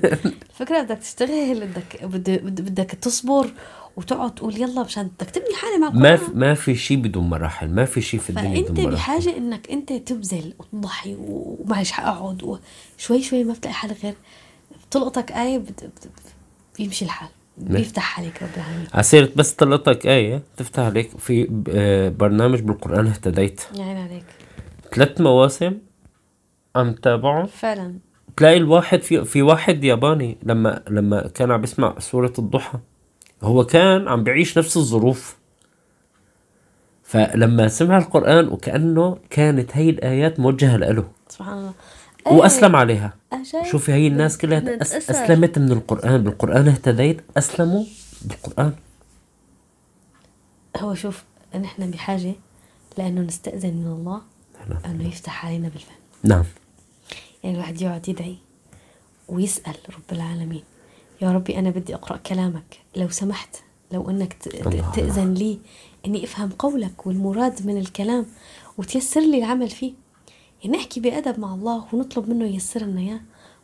الفكرة 0.51 0.83
بدك 0.83 0.99
تشتغل 0.99 1.61
بدك 1.67 2.05
بد- 2.05 2.31
بد- 2.45 2.61
بدك 2.61 2.91
تصبر 2.91 3.47
وتقعد 3.97 4.35
تقول 4.35 4.57
يلا 4.57 4.83
مشان 4.83 5.11
بدك 5.21 5.31
تبني 5.31 5.55
حالي 5.55 5.79
مع 5.79 5.91
ما 5.91 6.17
في 6.17 6.31
ما 6.35 6.55
في 6.55 6.75
شيء 6.75 6.97
بدون 6.97 7.29
مراحل 7.31 7.69
ما 7.71 7.85
في 7.85 8.01
شيء 8.01 8.21
في 8.21 8.31
الدنيا 8.31 8.55
فأنت 8.57 8.71
بدون 8.71 8.85
مراحل. 8.85 8.97
بحاجه 8.97 9.37
إنك 9.37 9.71
أنت 9.71 9.93
تبذل 9.93 10.55
وتضحي 10.59 11.17
ومعلش 11.21 11.91
حاقعد 11.91 12.43
وشوي 12.99 13.23
شوي 13.23 13.45
ما 13.45 13.53
بتلاقي 13.53 13.75
حالك 13.75 13.97
غير 14.05 14.15
بتلقطك 14.91 15.33
بت- 15.59 15.85
بت- 15.85 16.09
بيمشي 16.79 17.05
الحال. 17.05 17.29
بيفتح 17.59 18.21
عليك 18.21 18.43
رب 18.43 18.49
العالمين. 18.57 18.87
عسيرة 18.95 19.29
بس 19.37 19.53
طلعتك 19.53 20.07
آية 20.07 20.43
تفتح 20.57 20.83
عليك. 20.83 21.19
في 21.19 21.63
آه، 21.69 22.09
برنامج 22.09 22.61
بالقرآن 22.61 23.07
اهتديت. 23.07 23.61
يا 23.75 23.85
عين 23.85 23.97
عليك. 23.97 24.25
ثلاث 24.95 25.21
مواسم 25.21 25.79
عم 26.77 26.93
تابعهم 26.93 27.47
فعلا. 27.47 27.95
تلاقي 28.37 28.57
الواحد 28.57 29.03
في 29.03 29.25
في 29.25 29.43
واحد 29.43 29.85
ياباني 29.85 30.39
لما 30.43 30.83
لما 30.91 31.29
كان 31.29 31.51
عم 31.51 31.61
بيسمع 31.61 31.99
سورة 31.99 32.33
الضحى 32.39 32.79
هو 33.43 33.65
كان 33.67 34.09
عم 34.09 34.25
بيعيش 34.25 34.59
نفس 34.59 34.77
الظروف. 34.77 35.37
فلما 37.03 37.69
سمع 37.69 37.99
القرآن 37.99 38.49
وكأنه 38.49 39.19
كانت 39.31 39.71
هي 39.77 39.91
الآيات 39.91 40.41
موجهة 40.41 40.77
له 40.77 41.09
سبحان 41.29 41.59
الله. 41.59 41.73
وأسلم 42.27 42.77
عليها؟ 42.77 43.15
شوفي 43.65 43.93
هي 43.93 44.07
الناس 44.07 44.39
كلها 44.39 44.83
أس. 44.83 45.11
أسلمت 45.11 45.59
من 45.59 45.73
القرآن 45.73 46.23
بالقرآن 46.23 46.69
اهتديت 46.69 47.21
أسلموا 47.37 47.85
بالقرآن. 48.23 48.73
هو 50.77 50.95
شوف 50.95 51.25
نحن 51.55 51.91
بحاجة 51.91 52.33
لأنه 52.99 53.21
نستأذن 53.21 53.75
من 53.75 53.87
الله 53.87 54.21
أنه 54.87 55.09
يفتح 55.09 55.47
علينا 55.47 55.69
بالفهم 55.69 55.97
نعم. 56.25 56.45
يعني 57.45 57.57
الواحد 57.57 57.83
يقعد 57.83 58.09
يدعي 58.09 58.37
ويسأل 59.29 59.75
رب 59.91 60.13
العالمين. 60.13 60.63
يا 61.23 61.33
ربي 61.33 61.59
أنا 61.59 61.71
بدي 61.71 61.95
أقرأ 61.95 62.17
كلامك. 62.17 62.81
لو 62.97 63.09
سمحت 63.09 63.57
لو 63.93 64.11
إنك 64.11 64.33
ت- 64.33 64.49
ت- 64.49 64.67
الله. 64.67 64.93
تأذن 64.93 65.35
لي 65.35 65.59
إني 66.07 66.25
أفهم 66.25 66.49
قولك 66.59 67.07
والمراد 67.07 67.67
من 67.67 67.79
الكلام 67.79 68.27
وتيسر 68.79 69.21
لي 69.21 69.39
العمل 69.39 69.71
فيه. 69.71 69.93
يعني 70.65 70.77
نحكي 70.77 71.01
بأدب 71.01 71.39
مع 71.41 71.55
الله 71.55 71.85
ونطلب 71.93 72.29
منه 72.31 72.45
ييسر 72.45 72.83
لنا 72.83 73.01
إياه. 73.01 73.21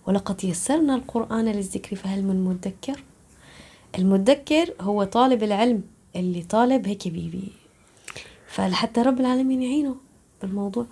ولقد 0.07 0.45
يسرنا 0.45 0.95
القرآن 0.95 1.45
للذكر 1.49 1.97
فهل 1.97 2.23
من 2.25 2.45
مدكر؟ 2.45 3.03
المدكر 3.99 4.75
هو 4.81 5.05
طالب 5.05 5.43
العلم 5.43 5.83
اللي 6.17 6.43
طالب 6.43 6.87
هيك 6.87 7.09
بيبي 7.09 7.53
فلحتى 8.49 9.03
رب 9.03 9.21
العالمين 9.21 9.63
يعينه 9.63 9.97
بالموضوع. 10.43 10.87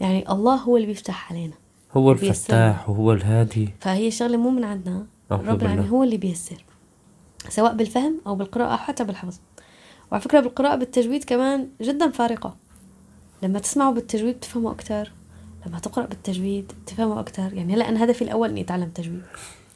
يعني 0.00 0.32
الله 0.32 0.54
هو 0.54 0.76
اللي 0.76 0.86
بيفتح 0.86 1.32
علينا. 1.32 1.54
هو. 1.96 2.12
الفتاح 2.12 2.90
وهو 2.90 3.12
الهادي. 3.12 3.68
فهي 3.80 4.10
شغلة 4.10 4.36
مو 4.36 4.50
من 4.50 4.64
عندنا. 4.64 5.06
رب 5.30 5.62
العالمين. 5.62 5.88
هو 5.88 6.02
اللي 6.04 6.16
بيسر 6.16 6.64
سواء 7.48 7.74
بالفهم 7.74 8.20
أو 8.26 8.34
بالقراءة 8.34 8.72
أو 8.72 8.76
حتى 8.76 9.04
بالحفظ. 9.04 9.38
وعلى 10.12 10.22
فكرة 10.22 10.40
بالقراءة 10.40 10.76
بالتجويد 10.76 11.24
كمان 11.24 11.68
جدا 11.82 12.10
فارقة. 12.10 12.56
لما 13.42 13.58
تسمعوا 13.58 13.94
بالتجويد 13.94 14.36
بتفهموا 14.36 14.70
أكتر 14.70 15.12
لما 15.66 15.78
تقرأ 15.78 16.06
بالتجويد 16.06 16.72
تفهموا 16.86 17.20
أكتر. 17.20 17.52
يعني 17.52 17.74
هلا 17.74 17.88
أنا 17.88 18.04
هدفي 18.04 18.22
الأول 18.22 18.48
إني 18.48 18.60
أتعلم 18.60 18.88
تجويد. 18.88 19.22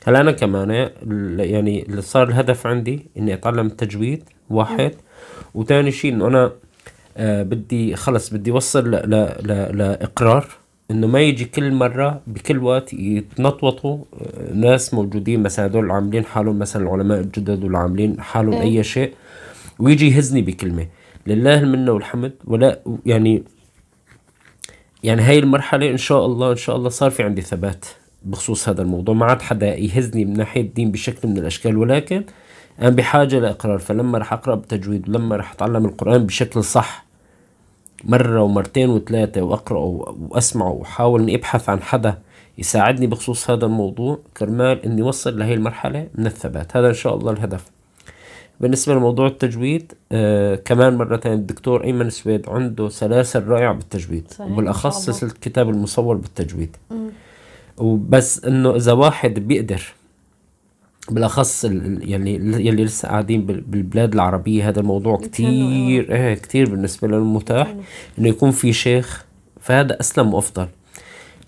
هلا 0.07 0.21
أنا 0.21 0.33
كمان 0.33 0.71
ال- 0.71 1.41
يعني 1.51 1.83
اللي 1.83 2.03
صار 2.03 2.29
الهدف 2.29 2.67
عندي 2.67 3.07
إني 3.19 3.35
أتعلم 3.35 3.67
التجويد 3.67 4.25
واحد. 4.51 4.95
وثاني 5.55 5.93
شيء 5.93 6.13
إنه 6.13 6.27
أنا 6.27 6.53
آه 7.17 7.43
بدي 7.43 7.97
خلص 7.97 8.31
بدي 8.35 8.51
اوصل 8.51 8.91
ل- 8.91 9.11
ل- 9.11 9.47
ل- 9.47 9.79
لإقرار. 9.79 10.47
إنه 10.91 11.07
ما 11.07 11.21
يجي 11.21 11.45
كل 11.45 11.73
مرة 11.73 12.21
بكل 12.27 12.59
وقت 12.59 12.93
يتنطوطوا 12.93 13.99
آه، 14.15 14.53
ناس 14.53 14.95
موجودين 14.95 15.43
مثلا 15.43 15.67
هدول 15.67 15.91
عاملين 15.91 16.25
حالهم 16.25 16.59
مثلا 16.59 16.83
العلماء 16.83 17.21
الجدد 17.21 17.65
ولا 17.65 17.79
عاملين 17.79 18.21
حالهم 18.21 18.53
إيه. 18.53 18.79
أي 18.79 18.83
شيء 18.83 19.13
ويجي 19.79 20.09
يهزني 20.09 20.43
بكلمة. 20.43 20.87
لله 21.27 21.59
المنة 21.59 21.93
والحمد 21.93 22.33
ولا 22.45 22.81
يعني 23.07 23.43
يعني 25.03 25.23
هاي 25.23 25.39
المرحلة 25.39 25.91
إن 25.91 25.97
شاء 25.97 26.27
الله 26.27 26.51
إن 26.51 26.57
شاء 26.57 26.77
الله 26.77 26.89
صار 26.89 27.11
في 27.11 27.23
عندي 27.23 27.41
ثبات 27.41 27.87
بخصوص 28.23 28.69
هذا 28.69 28.83
الموضوع. 28.83 29.15
ما 29.15 29.27
عاد 29.27 29.43
حدا 29.43 29.77
يهزني 29.77 30.25
من 30.25 30.33
ناحية 30.37 30.61
الدين 30.61 30.91
بشكل 30.91 31.29
من 31.29 31.39
الأشكال 31.39 31.77
ولكن 31.77 32.25
أنا 32.81 32.91
بحاجة 32.91 33.39
لإقرار. 33.39 33.79
فلما 33.79 34.19
رح 34.19 34.33
أقرأ 34.33 34.55
بالتجويد 34.55 35.09
ولما 35.09 35.37
رح 35.37 35.53
أتعلم 35.53 35.85
القرآن 35.85 36.27
بشكل 36.27 36.65
صح 36.65 37.04
مرة 38.07 38.43
ومرتين 38.43 38.91
وثلاثة 38.91 39.43
وأقرأه 39.43 40.15
وأسمعه 40.31 40.71
وأحاول 40.71 41.23
إني 41.23 41.35
أبحث 41.35 41.69
عن 41.69 41.83
حدا 41.83 42.19
يساعدني 42.59 43.07
بخصوص 43.07 43.51
هذا 43.51 43.67
الموضوع 43.67 44.19
كرمال 44.37 44.85
إني 44.85 45.03
أوصل 45.03 45.39
لهي 45.39 45.55
المرحلة 45.55 46.07
من 46.15 46.27
الثبات 46.27 46.77
هذا 46.77 46.89
إن 46.89 46.95
شاء 46.95 47.15
الله 47.17 47.33
الهدف 47.33 47.65
بالنسبة 48.61 48.95
لموضوع 48.95 49.27
التجويد 49.27 49.93
آه 50.13 50.55
كمان 50.55 50.97
مرة 50.97 51.17
تانية 51.17 51.37
الدكتور 51.37 51.85
أيمن 51.85 52.11
سويد 52.11 52.49
عنده 52.49 52.89
سلاسل 52.89 53.47
رائعة 53.49 53.73
بالتجويد 53.75 54.25
صحيح، 54.31 54.53
وبالأخص. 54.53 55.05
سلسلة 55.07 55.31
الكتاب 55.31 55.69
المصور 55.71 56.17
بالتجويد 56.17 56.77
مم. 56.91 57.09
وبس 57.79 58.45
إنه 58.45 58.77
إذا 58.77 58.93
واحد 58.93 59.35
بيقدر 59.35 59.83
ال- 61.65 62.11
يعني 62.11 62.35
يلي 62.67 62.85
لسه 62.85 63.09
قاعدين 63.09 63.47
بال- 63.47 63.61
بالبلاد 63.61 64.15
العربية 64.15 64.69
هذا 64.69 64.81
الموضوع 64.81 65.15
يتهنوا، 65.15 65.29
كتير 65.29 66.13
إيه 66.15 66.35
كتير 66.35 66.71
بالنسبة 66.71 67.09
لهم 67.09 67.35
متاح. 67.35 67.77
إنه 68.19 68.29
يكون 68.29 68.51
في 68.51 68.73
شيخ 68.73 69.25
فهذا 69.61 70.01
أسلم 70.01 70.35
وأفضل. 70.35 70.69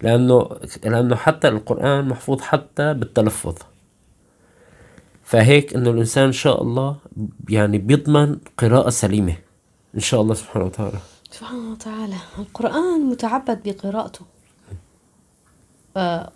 لأنه 0.02 0.48
لأنه 0.84 1.16
حتى 1.16 1.48
القرآن 1.48 2.08
محفوظ 2.08 2.40
حتى 2.40 2.94
بالتلفظ. 2.94 3.54
فهيك 5.24 5.74
إنه 5.74 5.90
الإنسان 5.90 6.24
إن 6.24 6.32
شاء 6.32 6.62
الله 6.62 6.96
يعني 7.48 7.78
بيضمن 7.78 8.36
قراءة 8.58 8.90
سليمة 8.90 9.34
إن 9.94 10.00
شاء 10.00 10.20
الله 10.20 10.34
سبحانه 10.34 10.64
وتعالى. 10.64 10.98
سبحانه 11.30 11.72
وتعالى. 11.72 12.16
القرآن 12.38 13.00
متعبد 13.00 13.60
بقراءته. 13.64 14.20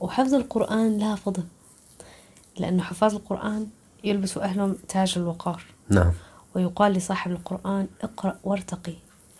وحفظ 0.01 0.35
القرآن 0.35 0.99
لها 0.99 1.15
فضل. 1.17 1.43
لأنه 2.59 2.83
حفاظ 2.83 3.15
القرآن 3.15 3.67
يلبس 4.05 4.39
أهلهم 4.39 4.77
تاج 4.89 5.15
الوقار. 5.17 5.63
نعم. 5.89 6.13
ويقال 6.55 6.93
لصاحب 6.93 7.31
القرآن 7.31 7.87
اقرأ 8.03 8.37
وارتقي 8.45 8.95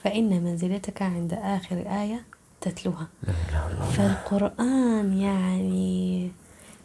فإن 0.05 0.43
منزلتك 0.45 1.03
عند 1.03 1.33
آخر 1.33 1.77
آية 1.77 2.23
تتلوها. 2.61 3.09
فالقرآن 3.93 5.19
يعني 5.19 6.31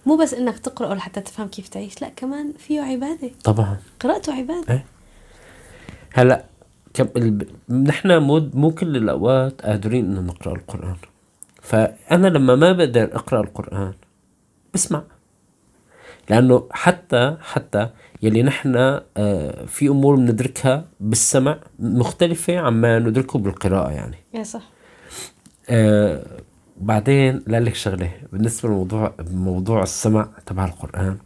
مو 0.06 0.16
بس 0.16 0.34
إنك 0.34 0.60
تقرأه 0.60 0.94
لحتى 0.94 1.22
تفهم 1.22 1.48
كيف 1.48 1.68
تعيش 1.68 2.02
لا 2.02 2.10
كمان 2.10 2.54
فيه 2.58 2.82
عبادة. 2.82 3.32
طبعا. 3.44 3.78
قراءته 4.00 4.34
عبادة. 4.34 4.74
إيه. 4.74 4.86
هلأ 6.14 6.46
كم 6.94 7.08
ال... 7.18 7.48
نحن 7.70 8.18
مو 8.18 8.50
مو 8.54 8.72
كل 8.72 8.98
الأوقات 8.98 9.62
قادرين 9.62 10.06
إنه 10.06 10.22
نقرأ 10.22 10.56
القرآن. 10.56 10.98
فأنا 11.62 12.28
لما 12.28 12.56
ما 12.56 12.72
بقدر 12.72 13.16
أقرأ 13.16 13.42
القرآن 13.42 13.94
بسمع. 14.74 15.04
لأنه 16.30 16.68
حتى 16.72 17.38
حتى 17.42 17.90
يلي 18.22 18.44
نحن 18.44 18.76
آه، 19.18 19.66
في 19.66 19.88
أمور 19.88 20.16
بندركها 20.16 20.86
بالسمع 21.00 21.58
مختلفة 21.80 22.60
عما 22.60 23.00
ندركه 23.00 23.40
بالقراءة 23.40 23.92
يعني. 23.92 24.16
يا 24.34 24.44
صح. 24.44 24.62
آه 25.70 26.26
بعدين 26.82 27.44
لا 27.48 27.60
لك 27.60 27.76
شغلة 27.76 28.12
بالنسبة 28.34 28.70
لموضوع 28.70 29.14
موضوع 29.32 29.84
السمع 29.84 30.28
تبع 30.46 30.66
القرآن. 30.66 31.18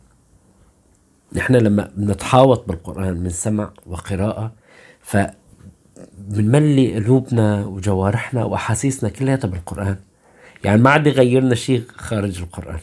نحن 1.34 1.56
لما 1.56 1.92
بنتحاوط 1.98 2.68
بالقرآن 2.68 3.18
من 3.18 3.30
سمع 3.30 3.72
وقراءة 3.86 4.52
ف 5.02 5.18
بنملي 6.18 6.96
قلوبنا 6.96 7.66
وجوارحنا 7.66 8.44
وأحاسيسنا 8.46 9.10
كلياتها 9.10 9.48
بالقران 9.48 9.98
يعني 10.64 10.82
ما 10.82 10.90
عاد 10.90 11.08
يغيرنا 11.08 11.56
شيء 11.56 11.84
خارج 11.96 12.42
القرآن. 12.42 12.80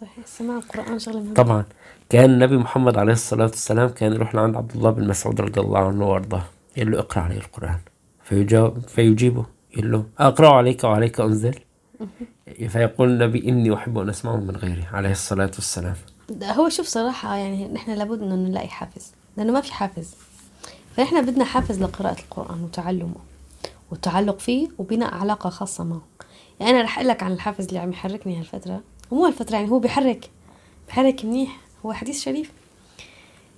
صحيح. 0.00 0.26
سماع 0.26 0.56
القرآن 0.56 0.98
شغلة 0.98 1.20
مهمة 1.20 1.34
طبعا. 1.34 1.64
كان 2.08 2.30
النبي 2.30 2.56
محمد 2.56 2.98
عليه 2.98 3.12
الصلاة 3.12 3.46
والسلام 3.46 3.88
كان 3.88 4.12
يروح 4.12 4.34
لعند 4.34 4.56
عبد 4.56 4.72
الله 4.72 4.90
بن 4.90 5.08
مسعود 5.08 5.40
رضي 5.40 5.60
الله 5.60 5.78
عنه 5.78 6.08
وأرضاه. 6.08 6.44
يقول 6.76 6.92
له 6.92 6.98
اقرأ 6.98 7.22
علي 7.22 7.36
القرآن. 7.36 7.78
فيجاوب 8.24 8.78
فيجيبه. 8.78 9.44
يقول 9.76 9.92
له 9.92 10.04
أقرأ 10.18 10.48
عليك 10.48 10.84
وعليك 10.84 11.20
أنزل. 11.20 11.54
فيقول 12.68 13.08
النبي 13.08 13.48
إني 13.48 13.74
أحب 13.74 13.98
أن 13.98 14.08
أسمعه 14.08 14.36
من 14.36 14.56
غيري 14.56 14.84
عليه 14.92 15.10
الصلاة 15.10 15.50
والسلام. 15.54 15.94
ده 16.28 16.52
هو 16.52 16.68
شوف 16.68 16.86
صراحة 16.86 17.36
يعني 17.36 17.68
نحن 17.68 17.90
لابد 17.90 18.22
إنه 18.22 18.34
نلاقي 18.34 18.68
حافز 18.68 19.12
لأنه 19.36 19.52
ما 19.52 19.60
في 19.60 19.72
حافز. 19.72 20.14
فنحن 20.96 21.26
بدنا 21.26 21.44
حافز 21.44 21.82
لقراءة 21.82 22.20
القرآن 22.20 22.62
وتعلمه 22.62 23.14
والتعلق 23.90 24.38
فيه 24.38 24.68
وبناء 24.78 25.14
علاقة 25.14 25.50
خاصة 25.50 25.84
معه. 25.84 26.02
يعني 26.60 26.72
أنا 26.72 26.82
رح 26.82 26.98
أقول 26.98 27.08
لك 27.08 27.22
عن 27.22 27.32
الحافز 27.32 27.66
اللي 27.66 27.78
عم 27.78 27.90
يحركني 27.90 28.38
هالفترة. 28.38 28.80
ومو 29.10 29.24
هالفترة 29.26 29.56
يعني 29.56 29.70
هو 29.70 29.78
بيحرك 29.78 30.30
بيحرك 30.86 31.24
منيح 31.24 31.56
هو 31.86 31.92
حديث 31.92 32.22
شريف. 32.22 32.52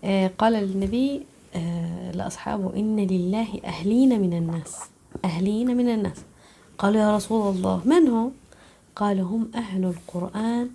آه 0.04 0.30
قال 0.38 0.54
النبي 0.54 1.22
آه 1.54 2.10
لأصحابه 2.12 2.76
إن 2.76 2.96
لله 3.06 3.60
أهلين 3.64 4.20
من 4.20 4.32
الناس 4.32 4.76
أهلين 5.24 5.76
من 5.76 5.88
الناس. 5.88 6.16
قالوا 6.78 7.00
يا 7.00 7.16
رسول 7.16 7.56
الله 7.56 7.80
من 7.84 8.08
هم؟ 8.08 8.32
قالوا 8.96 9.28
هم 9.28 9.50
أهل 9.54 9.84
القرآن 9.84 10.70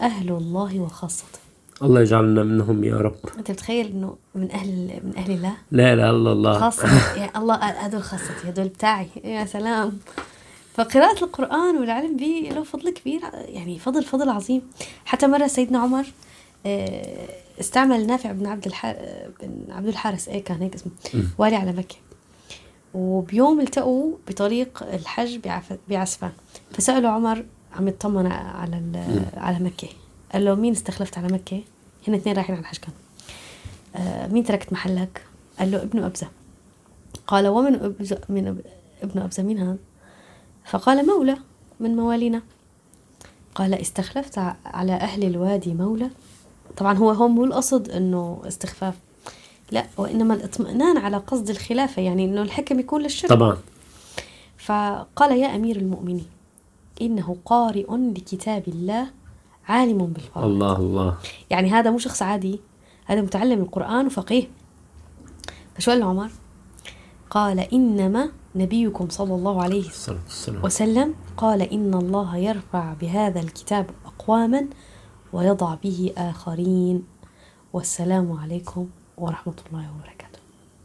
أهل 0.00 0.30
الله 0.30 0.80
وخاصته. 0.80 1.38
الله 1.82 2.00
يجعلنا 2.00 2.42
منهم 2.42 2.84
يا 2.84 2.96
رب. 2.96 3.16
أنت 3.38 3.50
بتخيل 3.50 3.86
إنه 3.86 4.16
من 4.34 4.50
أهل 4.50 4.70
من 5.04 5.12
أهل 5.16 5.30
الله؟ 5.30 5.52
لا 5.70 5.96
لا 5.96 6.10
الله 6.10 6.32
الله. 6.32 6.58
خاصة 6.58 6.88
يعني 7.18 7.38
الله 7.38 7.54
هدول 7.54 8.02
خاصتي 8.02 8.48
هدول 8.48 8.68
بتاعي. 8.68 9.08
يا 9.24 9.44
سلام. 9.44 9.98
فقراءة 10.76 11.24
القرآن 11.24 11.76
والعلم 11.76 12.16
به 12.16 12.48
له 12.52 12.62
فضل 12.62 12.90
كبير 12.90 13.20
يعني 13.34 13.78
فضل 13.78 14.04
فضل 14.04 14.28
عظيم. 14.28 14.62
حتى 15.04 15.26
مرة 15.26 15.46
سيدنا 15.46 15.78
عمر 15.78 16.06
آه، 16.66 17.28
استعمل 17.60 18.06
نافع 18.06 18.32
بن 18.32 18.46
عبد 18.46 18.66
الحارث 18.66 18.98
بن 19.42 19.72
عبد 19.72 19.88
الحارث 19.88 20.28
إيه 20.28 20.44
كان 20.44 20.62
هيك 20.62 20.74
اسمه؟ 20.74 20.92
والي 21.38 21.56
على 21.56 21.72
مكة. 21.72 21.96
وبيوم 22.94 23.60
التقوا 23.60 24.12
بطريق 24.28 24.82
الحج 24.82 25.38
بعسفان 25.88 26.32
فسألوا 26.72 27.10
عمر 27.10 27.44
عم 27.76 27.88
يطمن 27.88 28.26
على 28.32 28.82
على 29.36 29.58
مكة. 29.58 29.88
قال 30.32 30.44
له 30.44 30.54
مين 30.54 30.72
استخلفت 30.72 31.18
على 31.18 31.28
مكة؟ 31.32 31.62
هن 32.08 32.14
اثنين 32.14 32.36
رايحين 32.36 32.54
على 32.54 32.62
الحج 32.62 32.78
كانوا 32.78 32.98
آه، 33.96 34.26
مين 34.26 34.44
تركت 34.44 34.72
محلك؟ 34.72 35.22
قال 35.58 35.70
له 35.70 35.82
ابن 35.82 36.04
أبزة. 36.04 36.28
قال 37.26 37.48
ومن 37.48 37.74
أبزة 37.74 38.20
من. 38.28 38.60
ابن 39.02 39.20
أبزة؟ 39.20 39.42
مين 39.42 39.58
هذا؟ 39.58 39.76
فقال 40.66 41.06
مولى 41.06 41.36
من 41.80 41.96
موالينا. 41.96 42.42
قال 43.54 43.74
استخلفت 43.74 44.38
على 44.66 44.92
أهل 44.92 45.24
الوادي 45.24 45.74
مولى. 45.74 46.10
طبعا 46.76 46.98
هو 46.98 47.10
هون 47.10 47.30
مو 47.30 47.44
القصد 47.44 47.90
إنه 47.90 48.42
استخفاف. 48.48 48.94
لا 49.72 49.86
وإنما 49.96 50.34
الاطمئنان 50.34 50.98
على 50.98 51.16
قصد 51.16 51.50
الخلافة 51.50 52.02
يعني 52.02 52.24
إنه 52.24 52.42
الحكم 52.42 52.80
يكون 52.80 53.02
للشرع 53.02 53.28
طبعا. 53.28 53.56
فقال 54.58 55.38
يا 55.38 55.56
أمير 55.56 55.76
المؤمنين 55.76 56.26
إنه 57.02 57.36
قارئ 57.44 57.86
لكتاب 57.96 58.62
الله 58.68 59.06
عالم 59.68 60.06
بالفرائض 60.06 60.48
الله 60.48 60.76
الله. 60.76 61.16
يعني 61.50 61.70
هذا 61.70 61.90
مو 61.90 61.98
شخص 61.98 62.22
عادي. 62.22 62.60
هذا 63.04 63.20
متعلم 63.20 63.60
القرآن 63.60 64.06
وفقيه. 64.06 64.48
فشو 65.74 65.90
قال 65.90 66.02
عمر؟ 66.02 66.30
قال 67.30 67.58
إنما 67.58 68.30
نبيكم 68.56 69.08
صلى 69.08 69.34
الله 69.34 69.62
عليه 69.62 69.84
وسلم 70.64 71.14
قال 71.36 71.62
إن 71.62 71.94
الله 71.94 72.36
يرفع 72.36 72.94
بهذا 73.00 73.40
الكتاب 73.40 73.86
أقواما 74.06 74.66
ويضع 75.32 75.74
به 75.74 76.12
آخرين. 76.16 77.02
والسلام 77.72 78.32
عليكم 78.32 78.86
ورحمة 79.18 79.54
الله 79.68 79.86
وبركاته. 79.92 80.15